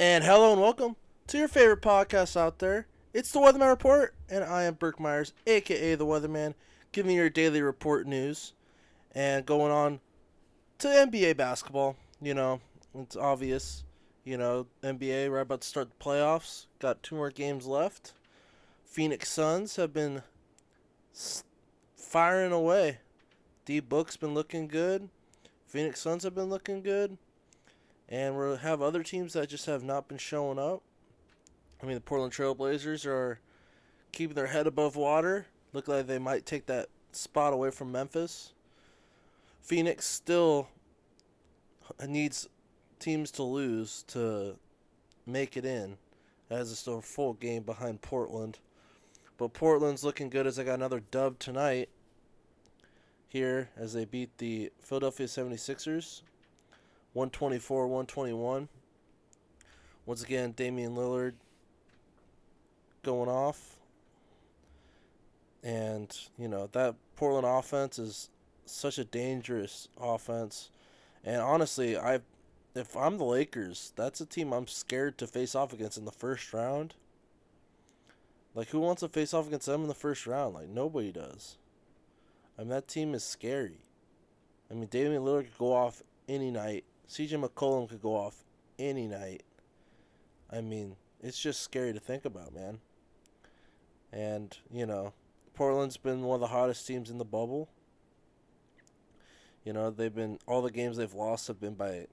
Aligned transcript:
And 0.00 0.24
hello 0.24 0.52
and 0.52 0.62
welcome 0.62 0.96
to 1.26 1.36
your 1.36 1.46
favorite 1.46 1.82
podcast 1.82 2.34
out 2.34 2.58
there. 2.58 2.86
It's 3.12 3.32
the 3.32 3.38
Weatherman 3.38 3.68
Report, 3.68 4.14
and 4.30 4.42
I 4.42 4.62
am 4.62 4.72
Burke 4.72 4.98
Myers, 4.98 5.34
aka 5.46 5.94
the 5.94 6.06
Weatherman, 6.06 6.54
giving 6.90 7.10
you 7.12 7.20
your 7.20 7.28
daily 7.28 7.60
report 7.60 8.06
news 8.06 8.54
and 9.14 9.44
going 9.44 9.70
on 9.70 10.00
to 10.78 10.88
NBA 10.88 11.36
basketball. 11.36 11.96
You 12.18 12.32
know, 12.32 12.62
it's 12.94 13.14
obvious. 13.14 13.84
You 14.24 14.38
know, 14.38 14.68
NBA, 14.82 15.28
we're 15.28 15.40
about 15.40 15.60
to 15.60 15.68
start 15.68 15.90
the 15.90 16.02
playoffs. 16.02 16.64
Got 16.78 17.02
two 17.02 17.16
more 17.16 17.30
games 17.30 17.66
left. 17.66 18.14
Phoenix 18.86 19.30
Suns 19.30 19.76
have 19.76 19.92
been 19.92 20.22
firing 21.94 22.52
away. 22.52 23.00
D 23.66 23.80
Book's 23.80 24.16
been 24.16 24.32
looking 24.32 24.66
good. 24.66 25.10
Phoenix 25.66 26.00
Suns 26.00 26.24
have 26.24 26.34
been 26.34 26.48
looking 26.48 26.82
good. 26.82 27.18
And 28.10 28.36
we 28.36 28.56
have 28.56 28.82
other 28.82 29.04
teams 29.04 29.34
that 29.34 29.48
just 29.48 29.66
have 29.66 29.84
not 29.84 30.08
been 30.08 30.18
showing 30.18 30.58
up. 30.58 30.82
I 31.80 31.86
mean, 31.86 31.94
the 31.94 32.00
Portland 32.00 32.32
Trail 32.32 32.54
Blazers 32.54 33.06
are 33.06 33.38
keeping 34.12 34.34
their 34.34 34.48
head 34.48 34.66
above 34.66 34.96
water. 34.96 35.46
Look 35.72 35.86
like 35.86 36.06
they 36.06 36.18
might 36.18 36.44
take 36.44 36.66
that 36.66 36.88
spot 37.12 37.52
away 37.52 37.70
from 37.70 37.92
Memphis. 37.92 38.52
Phoenix 39.62 40.06
still 40.06 40.68
needs 42.06 42.48
teams 42.98 43.30
to 43.32 43.44
lose 43.44 44.02
to 44.08 44.56
make 45.24 45.56
it 45.56 45.64
in, 45.64 45.96
as 46.50 46.72
it's 46.72 46.80
still 46.80 46.98
a 46.98 47.02
full 47.02 47.34
game 47.34 47.62
behind 47.62 48.02
Portland. 48.02 48.58
But 49.38 49.52
Portland's 49.52 50.02
looking 50.02 50.28
good 50.28 50.46
as 50.46 50.56
they 50.56 50.64
got 50.64 50.74
another 50.74 51.00
dub 51.10 51.38
tonight 51.38 51.88
here 53.28 53.70
as 53.76 53.92
they 53.92 54.04
beat 54.04 54.36
the 54.38 54.72
Philadelphia 54.80 55.26
76ers 55.26 56.22
124 57.12 57.86
121. 57.86 58.68
Once 60.06 60.22
again, 60.22 60.52
Damian 60.52 60.94
Lillard 60.94 61.34
going 63.02 63.28
off. 63.28 63.76
And, 65.62 66.16
you 66.38 66.48
know, 66.48 66.68
that 66.72 66.94
Portland 67.16 67.46
offense 67.46 67.98
is 67.98 68.30
such 68.64 68.98
a 68.98 69.04
dangerous 69.04 69.88
offense. 70.00 70.70
And 71.24 71.40
honestly, 71.40 71.98
I 71.98 72.20
if 72.74 72.96
I'm 72.96 73.18
the 73.18 73.24
Lakers, 73.24 73.92
that's 73.96 74.20
a 74.20 74.26
team 74.26 74.52
I'm 74.52 74.66
scared 74.66 75.18
to 75.18 75.26
face 75.26 75.54
off 75.54 75.72
against 75.72 75.98
in 75.98 76.04
the 76.04 76.12
first 76.12 76.52
round. 76.52 76.94
Like 78.54 78.68
who 78.68 78.80
wants 78.80 79.00
to 79.00 79.08
face 79.08 79.34
off 79.34 79.46
against 79.46 79.66
them 79.66 79.82
in 79.82 79.88
the 79.88 79.94
first 79.94 80.26
round? 80.26 80.54
Like 80.54 80.68
nobody 80.68 81.12
does. 81.12 81.56
I 82.58 82.62
mean 82.62 82.70
that 82.70 82.88
team 82.88 83.14
is 83.14 83.24
scary. 83.24 83.78
I 84.70 84.74
mean 84.74 84.86
Damian 84.86 85.22
Lillard 85.22 85.44
could 85.44 85.58
go 85.58 85.72
off 85.72 86.02
any 86.28 86.50
night. 86.50 86.84
CJ 87.10 87.44
McCollum 87.44 87.88
could 87.88 88.00
go 88.00 88.14
off 88.14 88.44
any 88.78 89.08
night. 89.08 89.42
I 90.48 90.60
mean, 90.60 90.94
it's 91.20 91.40
just 91.40 91.60
scary 91.60 91.92
to 91.92 91.98
think 91.98 92.24
about, 92.24 92.54
man. 92.54 92.78
And, 94.12 94.56
you 94.72 94.86
know, 94.86 95.12
Portland's 95.52 95.96
been 95.96 96.22
one 96.22 96.36
of 96.36 96.40
the 96.40 96.46
hottest 96.46 96.86
teams 96.86 97.10
in 97.10 97.18
the 97.18 97.24
bubble. 97.24 97.68
You 99.64 99.72
know, 99.72 99.90
they've 99.90 100.14
been 100.14 100.38
all 100.46 100.62
the 100.62 100.70
games 100.70 100.98
they've 100.98 101.12
lost 101.12 101.48
have 101.48 101.60
been 101.60 101.74
by 101.74 102.06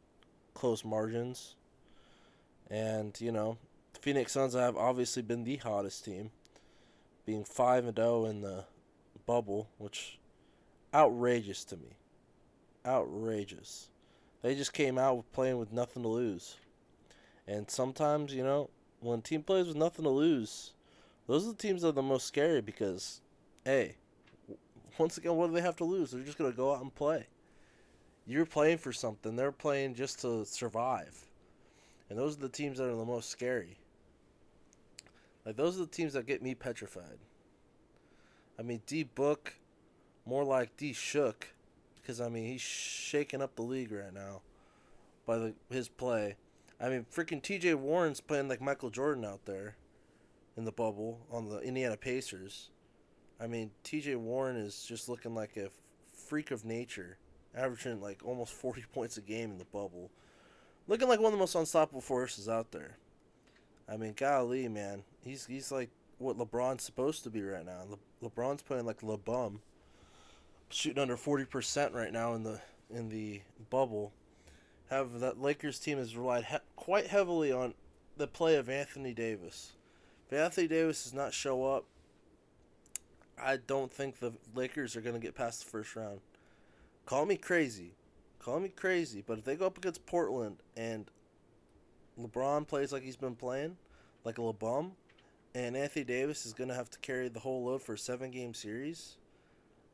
close 0.56 0.84
margins. 0.84 1.56
And, 2.67 3.16
you 3.22 3.32
know, 3.32 3.59
Phoenix 4.02 4.32
Suns 4.32 4.56
have 4.56 4.76
obviously 4.76 5.22
been 5.22 5.44
the 5.44 5.58
hottest 5.58 6.06
team, 6.06 6.32
being 7.23 7.44
5 7.44 7.86
and 7.86 7.95
0 7.95 8.26
in 8.26 8.42
the 8.42 8.64
bubble, 9.28 9.70
which 9.78 10.17
outrageous 10.92 11.64
to 11.66 11.78
me. 11.78 11.98
Outrageous. 12.84 13.89
They 14.48 14.56
just 14.56 14.72
came 14.72 14.98
out 14.98 15.17
with 15.17 15.34
playing 15.34 15.58
with 15.58 15.73
nothing 15.73 16.04
to 16.04 16.08
lose. 16.08 16.55
And 17.49 17.70
sometimes, 17.70 18.33
you 18.33 18.45
know, 18.45 18.70
when 19.02 19.20
a 19.20 19.21
team 19.21 19.44
plays 19.44 19.67
with 19.67 19.76
nothing 19.76 20.04
to 20.05 20.10
lose, 20.10 20.71
those 21.27 21.44
are 21.44 21.52
the 21.52 21.58
teams 21.58 21.82
that 21.82 21.89
are 21.89 21.92
the 21.92 22.02
most 22.02 22.27
scary 22.27 22.61
because, 22.61 23.20
hey, 23.66 23.98
once 24.98 25.17
again, 25.17 25.36
what 25.36 25.48
do 25.48 25.54
they 25.54 25.60
have 25.60 25.76
to 25.76 25.83
lose? 25.83 26.11
They're 26.11 26.23
just 26.23 26.38
going 26.38 26.49
to 26.49 26.55
go 26.55 26.73
out 26.73 26.82
and 26.82 26.95
play. 26.95 27.27
You're 28.26 28.45
playing 28.45 28.77
for 28.77 28.94
something. 28.94 29.36
They're 29.36 29.52
playing 29.52 29.95
just 29.95 30.21
to 30.21 30.45
survive. 30.45 31.26
And 32.10 32.17
those 32.17 32.38
are 32.38 32.42
the 32.42 32.48
teams 32.48 32.77
that 32.77 32.88
are 32.88 32.95
the 32.95 33.04
most 33.04 33.30
scary. 33.30 33.77
Like, 35.45 35.58
those 35.58 35.76
are 35.76 35.82
the 35.82 35.88
teams 35.88 36.14
that 36.14 36.26
get 36.26 36.42
me 36.42 36.55
petrified. 36.55 37.20
I 38.58 38.61
mean, 38.61 38.82
D 38.88 39.04
Book, 39.04 39.55
more 40.26 40.45
like 40.45 40.77
D 40.77 40.94
Shook 40.94 41.50
because 42.08 42.22
I 42.22 42.30
mean 42.30 42.45
he's 42.45 42.62
shaking 42.62 43.42
up 43.42 43.58
the 43.58 43.64
league 43.64 43.92
right 43.92 44.14
now 44.14 44.42
by 45.26 45.38
the, 45.38 45.54
his 45.70 45.90
play. 45.90 46.38
I 46.80 46.88
mean, 46.88 47.06
freaking 47.14 47.42
T.J. 47.42 47.73
Warren's 47.73 48.22
playing 48.22 48.48
like 48.48 48.62
Michael 48.62 48.90
Jordan 48.90 49.26
out 49.26 49.45
there 49.45 49.76
in 50.56 50.64
the 50.64 50.72
bubble 50.72 51.20
on 51.30 51.50
the 51.50 51.60
Indiana 51.60 51.98
Pacers. 51.98 52.70
I 53.42 53.48
mean, 53.48 53.72
T.J. 53.84 54.16
Warren 54.16 54.56
is 54.56 54.86
just 54.88 55.10
looking 55.10 55.36
like 55.36 55.58
a 55.58 55.70
freak 56.16 56.52
of 56.52 56.64
nature, 56.64 57.18
averaging 57.54 58.00
like 58.00 58.22
almost 58.24 58.54
40 58.62 58.86
points 58.94 59.18
a 59.18 59.22
game 59.22 59.52
in 59.52 59.58
the 59.58 59.66
bubble, 59.66 60.10
looking 60.88 61.10
like 61.10 61.20
one 61.20 61.28
of 61.28 61.34
the 61.34 61.39
most 61.39 61.56
unstoppable 61.56 62.00
forces 62.00 62.48
out 62.48 62.72
there. 62.72 62.98
I 63.89 63.98
mean, 63.98 64.14
golly, 64.16 64.70
man, 64.70 65.04
he's 65.26 65.45
he's 65.45 65.74
like 65.74 65.89
what 66.20 66.38
LeBron's 66.38 66.84
supposed 66.84 67.24
to 67.26 67.30
be 67.30 67.42
right 67.42 67.66
now. 67.66 67.82
Le- 67.89 68.30
LeBron's 68.30 68.62
playing 68.62 68.86
like 68.86 69.02
LeBum 69.02 69.60
shooting 70.70 71.02
under 71.02 71.17
forty 71.17 71.45
percent 71.45 71.94
right 71.94 72.11
now 72.11 72.33
in 72.33 72.44
the 72.44 72.61
in 72.89 73.10
the 73.10 73.42
bubble. 73.70 74.14
Have 74.89 75.20
that 75.20 75.42
Lakers 75.42 75.80
team 75.80 75.98
has 75.98 76.16
relied 76.16 76.45
he- 76.45 76.58
quite 76.76 77.08
heavily 77.08 77.52
on 77.52 77.73
the 78.16 78.28
play 78.28 78.55
of 78.55 78.70
Anthony 78.70 79.14
Davis. 79.14 79.73
If 80.30 80.38
Anthony 80.38 80.67
Davis 80.67 81.04
does 81.04 81.14
not 81.14 81.33
show 81.33 81.66
up, 81.66 81.86
I 83.42 83.58
don't 83.58 83.92
think 83.92 84.20
the 84.20 84.33
Lakers 84.56 84.95
are 84.95 85.02
going 85.02 85.16
to 85.16 85.22
get 85.22 85.36
past 85.36 85.64
the 85.64 85.70
first 85.70 85.95
round. 85.95 86.22
Call 87.06 87.26
me 87.26 87.38
crazy, 87.38 87.92
call 88.39 88.60
me 88.60 88.70
crazy, 88.70 89.23
but 89.26 89.38
if 89.38 89.45
they 89.45 89.56
go 89.56 89.67
up 89.67 89.77
against 89.77 90.06
Portland 90.06 90.58
and 90.76 91.11
LeBron 92.20 92.67
plays 92.67 92.92
like 92.92 93.04
he's 93.04 93.16
been 93.16 93.36
playing, 93.36 93.77
like 94.23 94.38
a 94.38 94.42
LeBum, 94.42 94.92
and 95.54 95.77
Anthony 95.77 96.04
Davis 96.04 96.45
is 96.45 96.54
going 96.54 96.70
to 96.70 96.76
have 96.76 96.89
to 96.89 97.00
carry 97.00 97.30
the 97.30 97.39
whole 97.42 97.66
load 97.66 97.82
for 97.82 97.94
a 97.94 97.98
seven 97.98 98.32
game 98.32 98.54
series, 98.54 99.17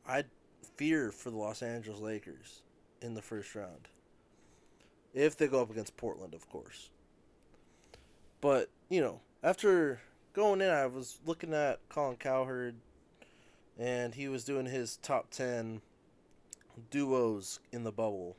I'd 0.08 0.28
fear 0.64 1.12
for 1.12 1.30
the 1.30 1.38
Los 1.38 1.62
Angeles 1.62 2.00
Lakers 2.00 2.62
in 3.02 3.14
the 3.14 3.22
first 3.22 3.56
round. 3.56 3.90
If 5.14 5.38
they 5.38 5.48
go 5.48 5.62
up 5.62 5.70
against 5.70 5.98
Portland, 5.98 6.34
of 6.34 6.50
course. 6.50 6.90
But, 8.42 8.70
you 8.90 9.02
know, 9.02 9.22
after 9.44 10.02
going 10.34 10.62
in, 10.62 10.70
I 10.70 10.88
was 10.88 11.20
looking 11.26 11.54
at 11.54 11.80
Colin 11.90 12.18
Cowherd, 12.18 12.76
and 13.78 14.16
he 14.16 14.28
was 14.28 14.44
doing 14.44 14.66
his 14.66 14.98
top 14.98 15.30
10 15.30 15.82
duos 16.90 17.60
in 17.72 17.84
the 17.84 17.92
bubble. 17.92 18.36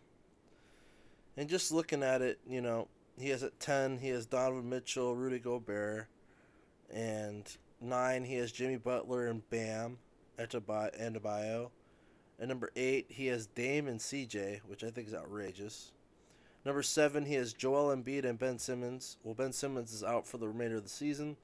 And 1.36 1.48
just 1.48 1.72
looking 1.72 2.02
at 2.02 2.22
it, 2.22 2.38
you 2.48 2.60
know, 2.60 2.88
he 3.18 3.28
has 3.30 3.42
at 3.42 3.60
10, 3.60 3.98
he 3.98 4.08
has 4.08 4.26
Donovan 4.26 4.68
Mitchell, 4.68 5.14
Rudy 5.14 5.38
Gobert, 5.38 6.08
and 6.92 7.56
9, 7.80 8.24
he 8.24 8.34
has 8.36 8.52
Jimmy 8.52 8.76
Butler 8.76 9.28
and 9.28 9.48
Bam 9.50 9.98
Adebayo. 10.38 11.70
At 12.40 12.48
number 12.48 12.70
eight, 12.74 13.06
he 13.08 13.26
has 13.26 13.46
Dame 13.46 13.86
and 13.86 14.00
CJ, 14.00 14.60
which 14.66 14.82
I 14.82 14.90
think 14.90 15.08
is 15.08 15.14
outrageous. 15.14 15.92
Number 16.64 16.82
seven, 16.82 17.26
he 17.26 17.34
has 17.34 17.52
Joel 17.52 17.94
Embiid 17.94 18.24
and 18.24 18.38
Ben 18.38 18.58
Simmons. 18.58 19.18
Well, 19.22 19.34
Ben 19.34 19.52
Simmons 19.52 19.92
is 19.92 20.02
out 20.02 20.26
for 20.26 20.38
the 20.38 20.48
remainder 20.48 20.76
of 20.76 20.82
the 20.82 20.88
season, 20.88 21.36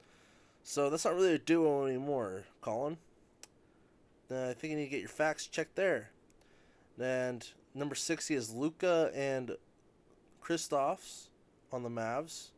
so 0.63 0.89
that's 0.89 1.05
not 1.05 1.15
really 1.15 1.33
a 1.33 1.39
duo 1.39 1.85
anymore, 1.85 2.43
Colin. 2.59 2.97
Uh, 4.29 4.49
I 4.49 4.53
think 4.53 4.71
you 4.71 4.77
need 4.77 4.85
to 4.85 4.91
get 4.91 4.99
your 4.99 5.09
facts 5.09 5.47
checked 5.47 5.75
there. 5.75 6.11
And 6.99 7.47
number 7.73 7.95
six, 7.95 8.27
he 8.27 8.35
has 8.35 8.53
Luka 8.53 9.11
and 9.13 9.57
Kristaps 10.43 11.27
on 11.71 11.83
the 11.83 11.89
Mavs. 11.89 12.49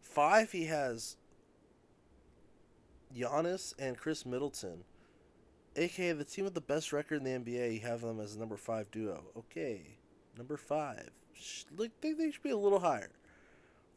Five, 0.00 0.52
he 0.52 0.66
has 0.66 1.16
Giannis 3.14 3.74
and 3.78 3.96
Khris 3.96 4.24
Middleton 4.24 4.84
aka 5.76 6.12
the 6.12 6.24
team 6.24 6.44
with 6.44 6.54
the 6.54 6.60
best 6.60 6.92
record 6.92 7.22
in 7.22 7.24
the 7.24 7.52
NBA, 7.52 7.74
you 7.74 7.80
have 7.80 8.00
them 8.00 8.20
as 8.20 8.36
number 8.36 8.56
five 8.56 8.90
duo. 8.90 9.24
Okay, 9.36 9.98
number 10.36 10.56
five. 10.56 11.10
Look, 11.76 11.90
think 12.00 12.18
they 12.18 12.30
should 12.30 12.42
be 12.42 12.50
a 12.50 12.56
little 12.56 12.80
higher. 12.80 13.10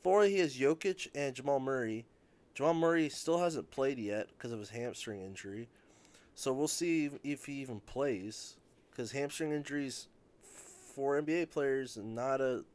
Four, 0.04 0.24
he 0.26 0.40
has 0.40 0.58
Jokic 0.58 1.08
and 1.16 1.36
Jamal 1.36 1.60
Murray. 1.60 2.06
Jamal 2.54 2.74
Murray 2.74 3.10
still 3.10 3.40
hasn't 3.40 3.72
played 3.72 3.98
yet 3.98 4.28
because 4.30 4.52
of 4.52 4.60
his 4.60 4.70
hamstring 4.70 5.22
injury, 5.22 5.70
so 6.36 6.54
we'll 6.54 6.68
see 6.68 7.10
if 7.24 7.46
he 7.46 7.54
even 7.54 7.80
plays. 7.82 8.58
Because 8.92 9.12
hamstring 9.12 9.52
injuries 9.52 10.08
for 10.94 11.22
NBA 11.22 11.52
players 11.52 11.98
not 11.98 12.42
a 12.42 12.66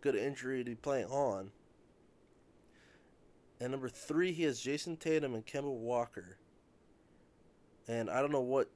good 0.00 0.14
injury 0.14 0.64
to 0.64 0.70
be 0.70 0.76
playing 0.76 1.06
on. 1.06 1.50
And 3.60 3.72
number 3.72 3.90
three, 3.90 4.32
he 4.32 4.44
has 4.44 4.60
Jayson 4.60 4.96
Tatum 4.98 5.34
and 5.34 5.44
Kemba 5.44 5.70
Walker. 5.70 6.38
And 7.90 8.08
I 8.08 8.20
don't 8.20 8.30
know 8.30 8.40
what. 8.40 8.68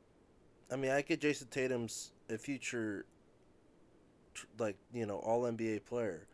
I 0.73 0.77
mean, 0.77 0.91
I 0.91 1.03
get 1.03 1.21
Jayson 1.21 1.49
Tatum's 1.49 2.11
a 2.29 2.37
future, 2.37 3.05
like, 4.59 4.77
you 4.93 5.07
know, 5.07 5.19
all 5.19 5.43
NBA 5.43 5.85
player. 5.85 6.27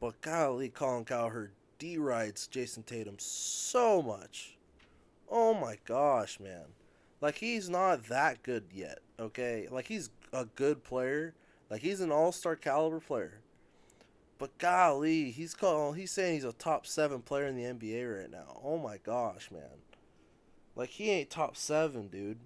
But 0.00 0.20
golly, 0.20 0.68
Colin 0.68 1.04
Cowherd 1.04 1.52
derides 1.78 2.46
Jayson 2.46 2.82
Tatum 2.84 3.14
so 3.18 4.02
much. 4.02 4.58
Oh 5.30 5.54
my 5.54 5.78
gosh, 5.86 6.38
man. 6.38 6.66
Like 7.20 7.36
he's 7.36 7.70
not 7.70 8.04
that 8.08 8.42
good 8.42 8.64
yet, 8.72 8.98
okay? 9.18 9.66
Like 9.70 9.88
he's 9.88 10.10
a 10.32 10.44
good 10.44 10.84
player. 10.84 11.34
Like 11.70 11.80
he's 11.80 12.00
an 12.00 12.12
all-star 12.12 12.56
caliber 12.56 13.00
player. 13.00 13.40
But 14.38 14.58
golly, 14.58 15.30
he's 15.30 15.54
called 15.54 15.96
he's 15.96 16.10
saying 16.10 16.34
he's 16.34 16.44
a 16.44 16.52
top 16.52 16.86
7 16.86 17.22
player 17.22 17.46
in 17.46 17.56
the 17.56 17.64
NBA 17.64 18.20
right 18.20 18.30
now. 18.30 18.60
Oh 18.62 18.78
my 18.78 18.98
gosh, 18.98 19.50
man. 19.50 19.62
Like 20.78 20.90
he 20.90 21.10
ain't 21.10 21.28
top 21.28 21.56
7, 21.56 22.06
dude. 22.06 22.38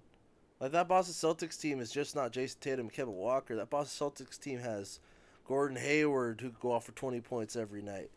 Like 0.59 0.71
that 0.71 0.87
Boston 0.87 1.13
Celtics 1.13 1.59
team 1.59 1.79
is 1.79 1.91
just 1.91 2.15
not 2.15 2.33
Jayson 2.33 2.59
Tatum 2.59 2.89
Kemba 2.89 3.07
Walker. 3.07 3.55
That 3.55 3.69
Boston 3.69 4.09
Celtics 4.09 4.39
team 4.39 4.59
has 4.59 4.99
Gordon 5.47 5.77
Hayward 5.77 6.41
who 6.41 6.49
could 6.49 6.59
go 6.59 6.71
off 6.71 6.85
for 6.85 6.93
20 6.93 7.21
points 7.21 7.55
every 7.55 7.83
night. 7.83 8.09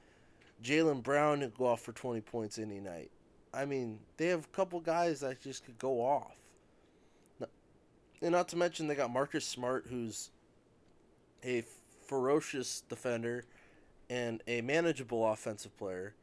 Jaylen 0.64 1.02
Brown 1.02 1.42
who 1.42 1.48
could 1.48 1.58
go 1.58 1.66
off 1.66 1.82
for 1.82 1.92
20 1.92 2.22
points 2.22 2.58
any 2.58 2.80
night. 2.80 3.10
I 3.52 3.66
mean, 3.66 3.98
they 4.16 4.28
have 4.28 4.46
a 4.46 4.56
couple 4.56 4.80
guys 4.80 5.20
that 5.20 5.42
just 5.42 5.66
could 5.66 5.78
go 5.78 6.00
off. 6.00 6.36
And 8.22 8.32
not 8.32 8.48
to 8.48 8.56
mention, 8.56 8.88
they 8.88 8.94
got 8.94 9.12
Marcus 9.12 9.44
Smart, 9.44 9.86
who's 9.90 10.30
a 11.44 11.62
ferocious 12.06 12.82
defender 12.88 13.44
and 14.08 14.42
a 14.46 14.62
manageable 14.62 15.30
offensive 15.30 15.76
player. 15.76 16.14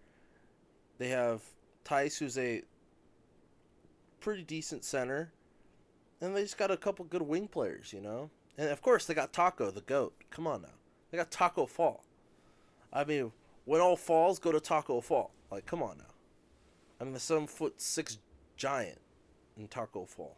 They 0.98 1.10
have 1.10 1.44
Theis, 1.86 2.18
who's 2.18 2.39
a 2.39 2.63
pretty 4.24 4.44
decent 4.44 4.86
center. 4.86 5.34
And 6.22 6.36
they 6.36 6.44
just 6.44 6.58
got 6.58 6.72
a 6.72 6.78
couple 6.78 7.04
good 7.06 7.22
wing 7.22 7.50
players, 7.50 7.92
you 7.92 8.00
know? 8.00 8.30
And 8.58 8.70
of 8.70 8.81
course, 8.81 9.06
they 9.06 9.14
got 9.14 9.34
Taco, 9.34 9.70
the 9.70 9.81
GOAT. 9.81 10.14
Come 10.31 10.48
on 10.48 10.62
now. 10.62 10.70
They 11.12 11.18
got 11.18 11.30
Taco 11.30 11.66
Fall. 11.66 12.06
I 12.94 13.04
mean, 13.04 13.34
when 13.66 13.81
all 13.81 13.98
falls, 13.98 14.40
go 14.40 14.52
to 14.52 14.62
Taco 14.62 15.02
Fall. 15.02 15.31
Like, 15.52 15.66
come 15.66 15.84
on 15.84 15.98
now. 15.98 16.14
I 17.02 17.04
mean, 17.04 17.14
the 17.14 17.20
seven 17.20 17.48
foot 17.48 17.81
six 17.81 18.20
giant 18.56 19.02
in 19.58 19.68
Taco 19.68 20.06
Fall. 20.06 20.38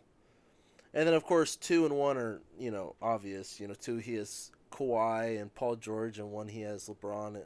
And 0.93 1.07
then, 1.07 1.13
of 1.13 1.23
course, 1.23 1.55
two 1.55 1.85
and 1.85 1.95
one 1.95 2.17
are, 2.17 2.41
you 2.57 2.71
know, 2.71 2.95
obvious. 3.01 3.59
You 3.59 3.67
know, 3.67 3.75
two 3.75 3.97
he 3.97 4.15
has 4.15 4.51
Kawhi 4.71 5.39
and 5.39 5.53
Paul 5.53 5.75
George, 5.75 6.17
and 6.17 6.31
one 6.31 6.47
he 6.47 6.61
has 6.61 6.89
LeBron, 6.89 7.43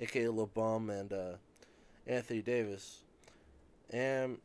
aka 0.00 0.24
LeBum, 0.24 0.90
and 0.90 1.12
uh, 1.12 1.32
Anthony 2.06 2.42
Davis. 2.42 3.04
And, 3.90 4.38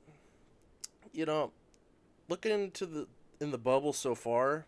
you 1.14 1.26
know, 1.26 1.52
looking 2.30 2.52
into 2.52 2.86
the 2.86 3.08
in 3.40 3.52
the 3.52 3.58
bubble 3.58 3.94
so 3.94 4.16
far, 4.16 4.66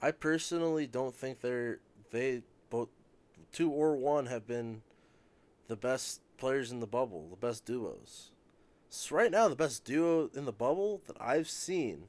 I 0.00 0.10
personally 0.10 0.86
don't 0.86 1.14
think 1.14 1.40
they're 1.40 1.80
they 2.10 2.42
both 2.70 2.88
two 3.52 3.70
or 3.70 3.96
one 3.96 4.26
have 4.26 4.46
been 4.46 4.82
the 5.68 5.76
best 5.76 6.20
players 6.36 6.72
in 6.72 6.80
the 6.80 6.86
bubble, 6.86 7.28
the 7.30 7.36
best 7.36 7.64
duos. 7.64 8.32
So 8.88 9.16
right 9.16 9.30
now, 9.30 9.48
the 9.48 9.56
best 9.56 9.84
duo 9.84 10.28
in 10.34 10.44
the 10.44 10.52
bubble 10.52 11.00
that 11.06 11.16
I've 11.20 11.48
seen 11.48 12.04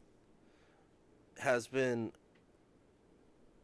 has 1.39 1.67
been 1.67 2.11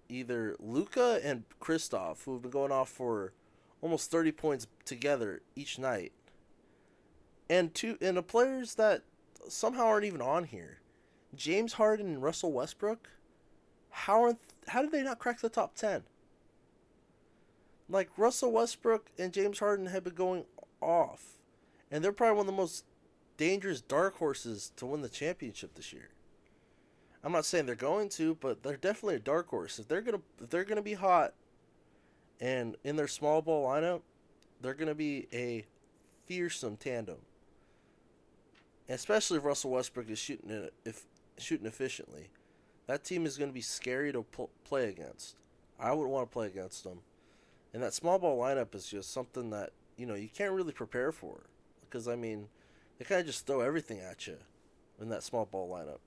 either 0.08 0.56
Luka 0.60 1.20
and 1.24 1.44
Kristaps, 1.62 2.24
who 2.24 2.34
have 2.34 2.42
been 2.42 2.52
going 2.52 2.72
off 2.72 2.90
for 2.90 3.34
almost 3.82 4.12
30 4.12 4.32
points 4.32 4.68
together 4.86 5.42
each 5.56 5.78
night. 5.78 6.12
And 7.50 7.74
two 7.74 7.98
and 8.02 8.18
the 8.18 8.24
players 8.24 8.76
that 8.76 9.04
somehow 9.48 9.86
aren't 9.86 10.06
even 10.06 10.22
on 10.22 10.46
here. 10.46 10.80
James 11.36 11.74
Harden 11.74 12.08
and 12.08 12.24
Russell 12.24 12.52
Westbrook. 12.52 13.10
How 13.92 14.24
are 14.24 14.38
how 14.68 14.82
did 14.82 14.92
they 14.92 15.04
not 15.04 15.20
crack 15.20 15.40
the 15.40 15.50
top 15.50 15.76
10? 15.76 16.04
Like 17.90 18.10
Russell 18.18 18.52
Westbrook 18.52 19.10
and 19.18 19.34
James 19.34 19.60
Harden 19.60 19.88
have 19.88 20.04
been 20.04 20.14
going 20.14 20.46
off. 20.82 21.40
And 21.92 22.04
they're 22.04 22.12
probably 22.12 22.38
one 22.38 22.48
of 22.48 22.54
the 22.54 22.62
most 22.62 22.86
dangerous 23.38 23.82
dark 23.82 24.18
horses 24.18 24.72
to 24.76 24.86
win 24.86 25.02
the 25.02 25.10
championship 25.10 25.74
this 25.74 25.92
year. 25.92 26.10
I'm 27.24 27.32
not 27.32 27.46
saying 27.46 27.66
they're 27.66 27.76
going 27.76 28.10
to, 28.10 28.36
but 28.36 28.64
they're 28.64 28.78
definitely 28.78 29.16
a 29.16 29.20
dark 29.20 29.50
horse. 29.50 29.80
If 29.80 29.88
they're 29.88 30.02
gonna 30.02 30.22
if 30.42 30.50
they're 30.50 30.64
gonna 30.64 30.82
be 30.82 30.94
hot, 30.94 31.34
and 32.40 32.76
in 32.84 32.96
their 32.96 33.08
small 33.08 33.42
ball 33.42 33.68
lineup, 33.68 34.02
they're 34.62 34.74
gonna 34.74 34.96
be 34.96 35.28
a 35.34 35.66
fearsome 36.26 36.78
tandem. 36.78 37.18
Especially 38.90 39.38
if 39.38 39.46
Russell 39.46 39.72
Westbrook 39.72 40.10
is 40.10 40.20
shooting 40.20 40.50
it, 40.50 40.74
if 40.86 41.06
shooting 41.38 41.68
efficiently, 41.68 42.30
that 42.88 43.04
team 43.04 43.26
is 43.26 43.38
gonna 43.38 43.52
be 43.52 43.62
scary 43.62 44.12
to 44.12 44.24
pl- 44.24 44.50
play 44.64 44.90
against. 44.90 45.36
I 45.80 45.92
wouldn't 45.92 46.12
want 46.12 46.30
to 46.30 46.34
play 46.34 46.48
against 46.48 46.84
them, 46.84 47.00
and 47.74 47.82
that 47.82 47.94
small 47.94 48.20
ball 48.20 48.40
lineup 48.40 48.76
is 48.76 48.88
just 48.88 49.14
something 49.14 49.50
that 49.52 49.72
you 49.96 50.06
know 50.06 50.16
you 50.16 50.28
can't 50.28 50.54
really 50.54 50.74
prepare 50.74 51.12
for, 51.12 51.44
because 51.82 52.08
I 52.08 52.16
mean, 52.16 52.48
they 52.98 53.06
kind 53.06 53.22
of 53.22 53.28
just 53.28 53.48
throw 53.48 53.62
everything 53.62 54.00
at 54.00 54.28
you 54.28 54.38
in 55.00 55.10
that 55.10 55.24
small 55.24 55.46
ball 55.46 55.70
lineup. 55.70 56.00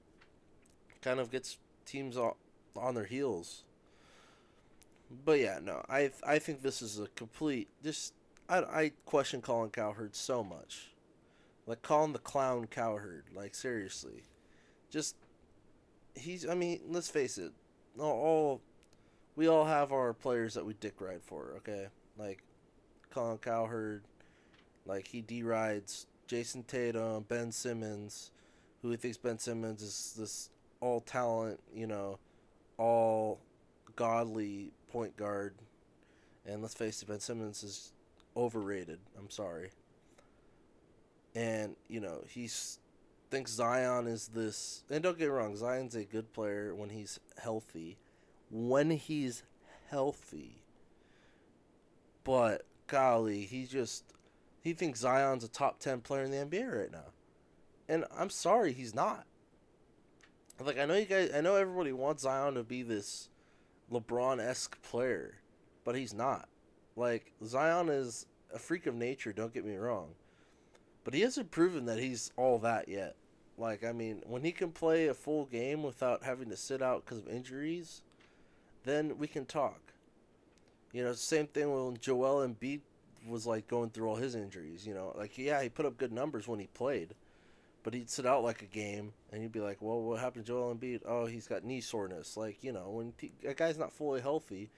Kind 1.01 1.21
of 1.21 1.31
gets 1.31 1.59
teams 1.87 2.17
on 2.17 2.95
their 2.95 3.05
heels. 3.05 3.65
But 5.25 5.41
yeah, 5.41 5.59
no, 5.63 5.85
I 5.89 6.11
I 6.25 6.39
think 6.39 6.63
this 6.63 6.83
is 6.83 6.99
a 6.99 7.07
complete 7.09 7.69
just 7.83 8.15
I 8.49 8.59
I 8.59 8.93
question 9.05 9.41
Colin 9.41 9.71
Cowherd 9.71 10.15
so 10.15 10.45
much, 10.45 10.92
like 11.67 11.83
calling 11.83 12.13
the 12.13 12.19
clown 12.19 12.67
Cowherd. 12.67 13.25
Like 13.35 13.55
seriously, 13.55 14.25
just 14.91 15.17
he's. 16.15 16.49
I 16.49 16.55
mean, 16.55 16.81
let's 16.89 17.09
face 17.09 17.39
it, 17.39 17.53
all, 17.99 18.61
we 19.37 19.49
all 19.49 19.65
have 19.65 19.93
our 19.93 20.13
players 20.13 20.55
that 20.55 20.65
we 20.65 20.75
dick 20.75 21.01
ride 21.01 21.23
for. 21.23 21.55
Okay, 21.59 21.87
like 22.19 22.43
Colin 23.11 23.39
Cowherd, 23.39 24.03
like 24.87 25.09
he 25.09 25.23
derides 25.23 26.07
Jayson 26.29 26.65
Tatum, 26.67 27.25
Ben 27.29 27.53
Simmons, 27.53 28.31
who 28.81 28.91
he 28.91 28.97
thinks 28.97 29.19
Ben 29.19 29.39
Simmons 29.39 29.83
is 29.83 30.15
this 30.19 30.51
all 30.81 31.01
talent, 31.01 31.61
you 31.75 31.87
know, 31.87 32.19
all 32.79 33.39
godly 33.97 34.73
point 34.91 35.17
guard. 35.17 35.55
And 36.45 36.61
let's 36.61 36.75
face 36.75 37.03
it, 37.03 37.09
Ben 37.09 37.21
Simmons 37.21 37.63
is 37.63 37.93
overrated. 38.37 38.99
I'm 39.17 39.31
sorry. 39.31 39.71
And, 41.35 41.77
you 41.89 42.01
know, 42.01 42.25
he's 42.29 42.79
thinks 43.31 43.53
Zion 43.53 44.07
is 44.07 44.29
this 44.29 44.85
and 44.91 45.03
don't 45.03 45.19
get 45.19 45.31
wrong, 45.31 45.57
Zion's 45.57 45.95
a 45.95 46.05
good 46.05 46.33
player 46.35 46.75
when 46.75 46.91
he's 46.91 47.19
healthy. 47.39 47.97
When 48.51 48.91
he's 48.91 49.43
healthy. 49.89 50.63
But 52.25 52.67
golly, 52.87 53.43
he 53.43 53.65
just 53.65 54.05
he 54.63 54.75
thinks 54.75 55.01
Zion's 55.01 55.45
a 55.45 55.49
top 55.49 55.81
10 55.81 56.03
player 56.03 56.25
in 56.25 56.31
the 56.31 56.37
NBA 56.37 56.81
right 56.81 56.93
now. 56.93 57.13
And 57.89 58.05
I'm 58.17 58.31
sorry, 58.31 58.73
he's 58.73 58.95
not. 58.95 59.27
Like 60.61 60.79
I 60.79 60.85
know 60.85 60.95
you 60.95 61.07
guys, 61.07 61.31
I 61.35 61.41
know 61.41 61.57
everybody 61.57 61.93
wants 61.93 62.23
Zion 62.23 62.55
to 62.55 62.63
be 62.63 62.83
this 62.83 63.31
LeBron 63.91 64.41
esque 64.41 64.81
player, 64.83 65.37
but 65.85 65.97
he's 65.97 66.15
not. 66.15 66.49
Like 66.97 67.33
Zion 67.45 67.89
is 67.89 68.27
a 68.55 68.59
freak 68.59 68.87
of 68.87 68.95
nature. 68.95 69.33
Don't 69.33 69.53
get 69.53 69.65
me 69.65 69.77
wrong, 69.77 70.11
but 71.05 71.15
he 71.15 71.21
hasn't 71.21 71.51
proven 71.51 71.87
that 71.87 71.99
he's 71.99 72.31
all 72.37 72.59
that 72.61 72.89
yet. 72.89 73.17
Like 73.59 73.85
I 73.85 73.93
mean, 73.93 74.23
when 74.27 74.43
he 74.43 74.53
can 74.53 74.73
play 74.73 75.09
a 75.09 75.15
full 75.15 75.47
game 75.47 75.83
without 75.83 76.23
having 76.23 76.49
to 76.51 76.57
sit 76.57 76.83
out 76.83 77.05
because 77.05 77.19
of 77.19 77.29
injuries, 77.29 78.03
then 78.85 79.19
we 79.19 79.27
can 79.27 79.45
talk. 79.45 79.93
You 80.93 81.05
know, 81.05 81.13
same 81.13 81.47
thing 81.47 81.73
when 81.73 81.97
Joel 81.99 82.47
Embiid 82.47 82.81
was 83.27 83.47
like 83.47 83.69
going 83.69 83.91
through 83.91 84.09
all 84.09 84.17
his 84.17 84.35
injuries. 84.35 84.87
You 84.87 84.95
know, 84.95 85.15
like 85.17 85.39
yeah, 85.39 85.63
he 85.63 85.69
put 85.69 85.87
up 85.87 85.97
good 85.97 86.13
numbers 86.13 86.49
when 86.49 86.61
he 86.61 86.67
played, 86.69 87.15
but 87.83 87.95
he'd 87.95 88.11
sit 88.11 88.27
out 88.27 88.43
like 88.43 88.63
a 88.63 88.67
game, 88.67 89.13
and 89.31 89.43
you'd 89.43 89.53
be 89.53 89.61
like, 89.61 89.79
"Well, 89.81 90.03
what 90.03 90.21
happened 90.21 90.47
to 90.47 90.53
Joel 90.53 90.75
Embiid? 90.75 91.03
Oh, 91.05 91.27
he's 91.27 91.47
got 91.47 91.65
knee 91.65 91.81
soreness." 91.81 92.37
Like 92.37 92.63
you 92.63 92.73
know, 92.73 92.91
when 92.91 93.13
a 93.47 93.55
guy's 93.55 93.79
not 93.79 93.93
fully 93.93 94.21
healthy, 94.21 94.71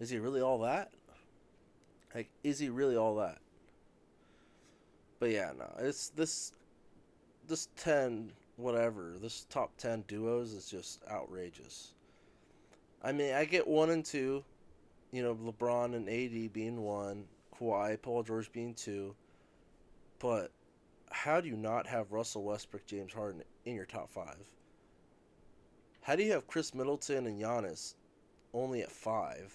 is 0.00 0.10
he 0.10 0.18
really 0.18 0.40
all 0.40 0.58
that? 0.60 0.90
Like, 2.14 2.28
is 2.42 2.58
he 2.58 2.68
really 2.68 2.96
all 2.96 3.16
that? 3.16 3.38
But 5.22 5.30
yeah, 5.30 5.52
no, 5.56 5.70
it's 5.78 6.08
this, 6.08 6.52
this 7.46 7.68
ten 7.76 8.32
whatever, 8.56 9.14
this 9.20 9.46
top 9.48 9.70
ten 9.76 10.02
duos 10.08 10.52
is 10.52 10.68
just 10.68 11.00
outrageous. 11.08 11.94
I 13.04 13.12
mean, 13.12 13.32
I 13.32 13.44
get 13.44 13.68
one 13.68 13.90
and 13.90 14.04
two, 14.04 14.42
you 15.12 15.22
know, 15.22 15.36
LeBron 15.36 15.94
and 15.94 16.08
AD 16.08 16.52
being 16.52 16.80
one, 16.80 17.26
Kawhi, 17.56 18.02
Paul 18.02 18.24
George 18.24 18.50
being 18.50 18.74
two, 18.74 19.14
but 20.18 20.50
how 21.12 21.40
do 21.40 21.48
you 21.48 21.56
not 21.56 21.86
have 21.86 22.10
Russell 22.10 22.42
Westbrook, 22.42 22.84
James 22.86 23.12
Harden 23.12 23.44
in 23.64 23.76
your 23.76 23.86
top 23.86 24.10
five? 24.10 24.50
How 26.00 26.16
do 26.16 26.24
you 26.24 26.32
have 26.32 26.48
Khris 26.48 26.74
Middleton 26.74 27.28
and 27.28 27.40
Giannis 27.40 27.94
only 28.52 28.82
at 28.82 28.90
five? 28.90 29.54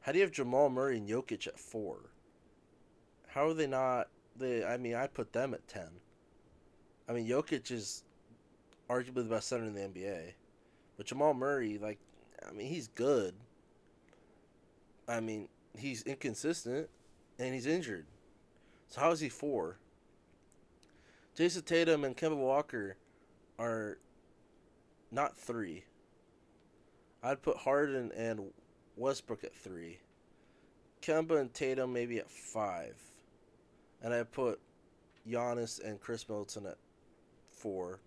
How 0.00 0.10
do 0.10 0.18
you 0.18 0.24
have 0.24 0.32
Jamal 0.32 0.70
Murray 0.70 0.98
and 0.98 1.08
Jokic 1.08 1.46
at 1.46 1.56
four? 1.56 2.10
How 3.32 3.48
are 3.48 3.54
they 3.54 3.66
not? 3.66 4.08
They, 4.36 4.64
I 4.64 4.76
mean, 4.76 4.94
I 4.94 5.06
put 5.06 5.32
them 5.32 5.54
at 5.54 5.66
ten. 5.68 5.88
I 7.08 7.12
mean, 7.12 7.26
Jokic 7.28 7.70
is 7.70 8.04
arguably 8.88 9.14
the 9.14 9.24
best 9.24 9.48
center 9.48 9.64
in 9.64 9.74
the 9.74 9.80
NBA, 9.80 10.32
but 10.96 11.06
Jamal 11.06 11.34
Murray, 11.34 11.78
like, 11.78 11.98
I 12.46 12.52
mean, 12.52 12.68
he's 12.68 12.88
good. 12.88 13.34
I 15.08 15.20
mean, 15.20 15.48
he's 15.76 16.02
inconsistent 16.02 16.88
and 17.38 17.54
he's 17.54 17.66
injured. 17.66 18.06
So 18.88 19.00
how 19.00 19.10
is 19.10 19.20
he 19.20 19.28
four? 19.28 19.78
Jayson 21.36 21.64
Tatum 21.64 22.04
and 22.04 22.16
Kemba 22.16 22.36
Walker 22.36 22.96
are 23.58 23.98
not 25.10 25.36
three. 25.36 25.84
I'd 27.22 27.42
put 27.42 27.58
Harden 27.58 28.10
and 28.16 28.52
Westbrook 28.96 29.44
at 29.44 29.54
three. 29.54 29.98
Kemba 31.02 31.40
and 31.40 31.52
Tatum 31.52 31.92
maybe 31.92 32.18
at 32.18 32.30
five. 32.30 32.96
And 34.02 34.14
I 34.14 34.22
put 34.22 34.60
Giannis 35.28 35.82
and 35.84 36.00
Khris 36.00 36.28
Middleton 36.28 36.66
at 36.66 36.78
four. 37.50 38.00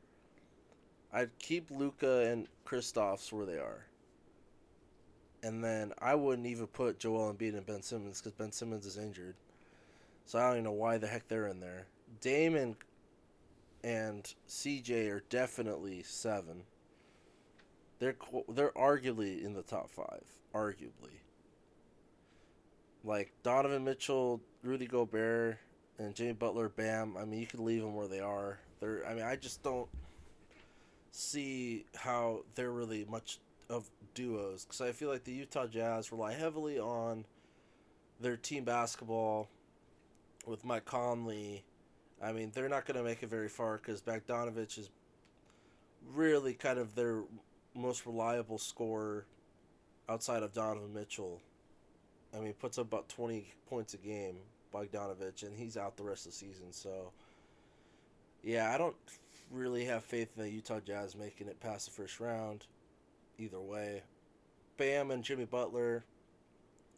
I'd 1.12 1.38
keep 1.38 1.70
Luka 1.70 2.28
and 2.28 2.48
Kristaps 2.66 3.32
where 3.32 3.46
they 3.46 3.58
are. 3.58 3.86
And 5.44 5.64
then 5.64 5.94
I 6.00 6.16
wouldn't 6.16 6.48
even 6.48 6.68
put 6.68 7.00
Joel 7.00 7.34
Embiid 7.34 7.56
and 7.56 7.66
Ben 7.66 7.82
Simmons 7.82 8.20
because 8.20 8.34
Ben 8.34 8.52
Simmons 8.52 8.86
is 8.86 8.98
injured. 8.98 9.36
So 10.26 10.40
I 10.40 10.44
don't 10.44 10.54
even 10.54 10.64
know 10.64 10.72
why 10.72 10.98
the 10.98 11.08
heck 11.08 11.28
they're 11.28 11.48
in 11.48 11.60
there. 11.60 11.86
Dame 12.22 12.56
and, 12.56 12.76
and 13.84 14.34
CJ 14.48 15.12
are 15.12 15.24
definitely 15.30 16.02
seven. 16.04 16.64
They're 18.00 18.16
they're 18.50 18.72
arguably 18.72 19.44
in 19.44 19.54
the 19.54 19.62
top 19.62 19.90
five, 19.90 20.24
arguably. 20.54 21.20
Like 23.04 23.32
Donovan 23.44 23.84
Mitchell, 23.84 24.42
Rudy 24.64 24.88
Gobert, 24.88 25.58
and 26.00 26.16
Jimmy 26.16 26.34
Butler, 26.34 26.70
Bam. 26.70 27.16
I 27.18 27.26
mean, 27.26 27.40
you 27.40 27.48
could 27.48 27.60
leave 27.60 27.82
them 27.82 27.96
where 27.96 28.08
they 28.08 28.20
are. 28.20 28.60
They're. 28.80 29.06
I 29.08 29.14
mean, 29.14 29.24
I 29.24 29.36
just 29.36 29.64
don't 29.64 29.88
see 31.12 31.86
how 31.96 32.44
they're 32.56 32.72
really 32.72 33.06
much 33.10 33.40
of 33.70 33.90
duos 34.14 34.66
because 34.66 34.82
I 34.82 34.92
feel 34.92 35.10
like 35.10 35.24
the 35.24 35.32
Utah 35.32 35.68
Jazz 35.68 36.12
rely 36.12 36.34
heavily 36.34 36.80
on 36.80 37.26
their 38.20 38.38
team 38.38 38.64
basketball 38.64 39.48
with 40.46 40.66
Mike 40.66 40.86
Conley. 40.86 41.64
I 42.22 42.32
mean, 42.32 42.52
they're 42.54 42.70
not 42.70 42.86
going 42.86 42.98
to 42.98 43.04
make 43.04 43.22
it 43.22 43.30
very 43.30 43.50
far 43.50 43.78
because 43.78 44.02
Bogdanovich 44.02 44.78
is 44.78 44.90
really 46.14 46.54
kind 46.54 46.80
of 46.80 46.96
their 46.96 47.24
most 47.76 48.06
reliable 48.06 48.58
scorer 48.58 49.26
outside 50.08 50.44
of 50.44 50.54
Donovan 50.54 50.94
Mitchell. 50.94 51.40
I 52.36 52.40
mean, 52.40 52.54
puts 52.54 52.78
up 52.78 52.88
about 52.88 53.10
20 53.10 53.46
points 53.70 53.94
a 53.94 53.98
game, 53.98 54.38
Bogdanovich, 54.74 55.44
and 55.44 55.56
he's 55.56 55.78
out 55.78 55.98
the 55.98 56.04
rest 56.04 56.26
of 56.26 56.32
the 56.32 56.38
season. 56.38 56.72
So, 56.72 57.12
yeah, 58.44 58.74
I 58.74 58.78
don't 58.78 58.96
really 59.52 59.86
have 59.86 60.04
faith 60.04 60.30
in 60.36 60.44
the 60.44 60.50
Utah 60.50 60.80
Jazz 60.80 61.16
making 61.16 61.48
it 61.48 61.60
past 61.60 61.86
the 61.86 61.92
first 61.92 62.20
round 62.20 62.66
either 63.38 63.60
way. 63.60 64.04
Bam 64.78 65.12
and 65.12 65.24
Jimmy 65.24 65.46
Butler, 65.46 66.04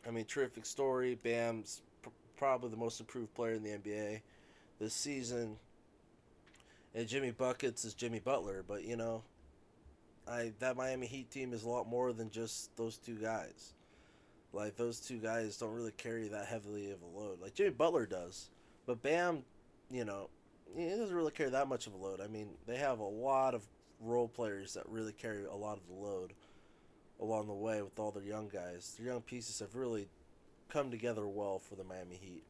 I 0.07 0.11
mean, 0.11 0.25
terrific 0.25 0.65
story. 0.65 1.15
Bam's 1.15 1.81
pr- 2.01 2.09
probably 2.37 2.69
the 2.69 2.77
most 2.77 2.99
improved 2.99 3.33
player 3.33 3.53
in 3.53 3.63
the 3.63 3.71
NBA 3.71 4.21
this 4.79 4.93
season. 4.93 5.57
And 6.93 7.07
Jimmy 7.07 7.31
Buckets 7.31 7.83
is 7.83 7.93
Jimmy 7.93 8.19
Butler, 8.19 8.63
but 8.65 8.85
you 8.85 8.95
know, 8.95 9.23
I 10.27 10.53
that 10.59 10.77
Miami 10.77 11.07
Heat 11.07 11.29
team 11.29 11.53
is 11.53 11.63
a 11.63 11.69
lot 11.69 11.87
more 11.87 12.13
than 12.13 12.29
just 12.29 12.75
those 12.77 12.97
two 12.97 13.15
guys. 13.15 13.73
Like 14.55 14.77
those 14.77 14.99
two 14.99 15.17
guys 15.17 15.57
don't 15.57 15.73
really 15.73 15.91
carry 15.91 16.29
that 16.29 16.47
heavily 16.47 16.91
of 16.91 16.99
a 17.01 17.19
load. 17.19 17.41
Like 17.41 17.53
Jimmy 17.53 17.71
Butler 17.71 18.05
does, 18.05 18.49
but 18.85 19.01
Bam, 19.01 19.43
you 19.91 20.05
know, 20.05 20.29
he 20.75 20.89
doesn't 20.89 21.15
really 21.15 21.31
carry 21.31 21.49
that 21.49 21.67
much 21.67 21.87
of 21.87 21.93
a 21.93 21.97
load. 21.97 22.21
I 22.21 22.27
mean, 22.27 22.49
they 22.65 22.77
have 22.77 22.99
a 22.99 23.03
lot 23.03 23.53
of 23.53 23.63
role 23.99 24.27
players 24.29 24.73
that 24.73 24.87
really 24.87 25.11
carry 25.11 25.43
a 25.45 25.55
lot 25.55 25.77
of 25.77 25.87
the 25.87 25.93
load 25.93 26.33
along 27.19 27.47
the 27.47 27.53
way 27.53 27.81
with 27.81 27.99
all 27.99 28.11
their 28.11 28.23
young 28.23 28.47
guys. 28.47 28.95
Their 28.97 29.11
young 29.11 29.21
pieces 29.21 29.59
have 29.59 29.75
really 29.75 30.07
come 30.69 30.89
together 30.89 31.27
well 31.27 31.59
for 31.59 31.75
the 31.75 31.83
Miami 31.83 32.15
Heat. 32.15 32.43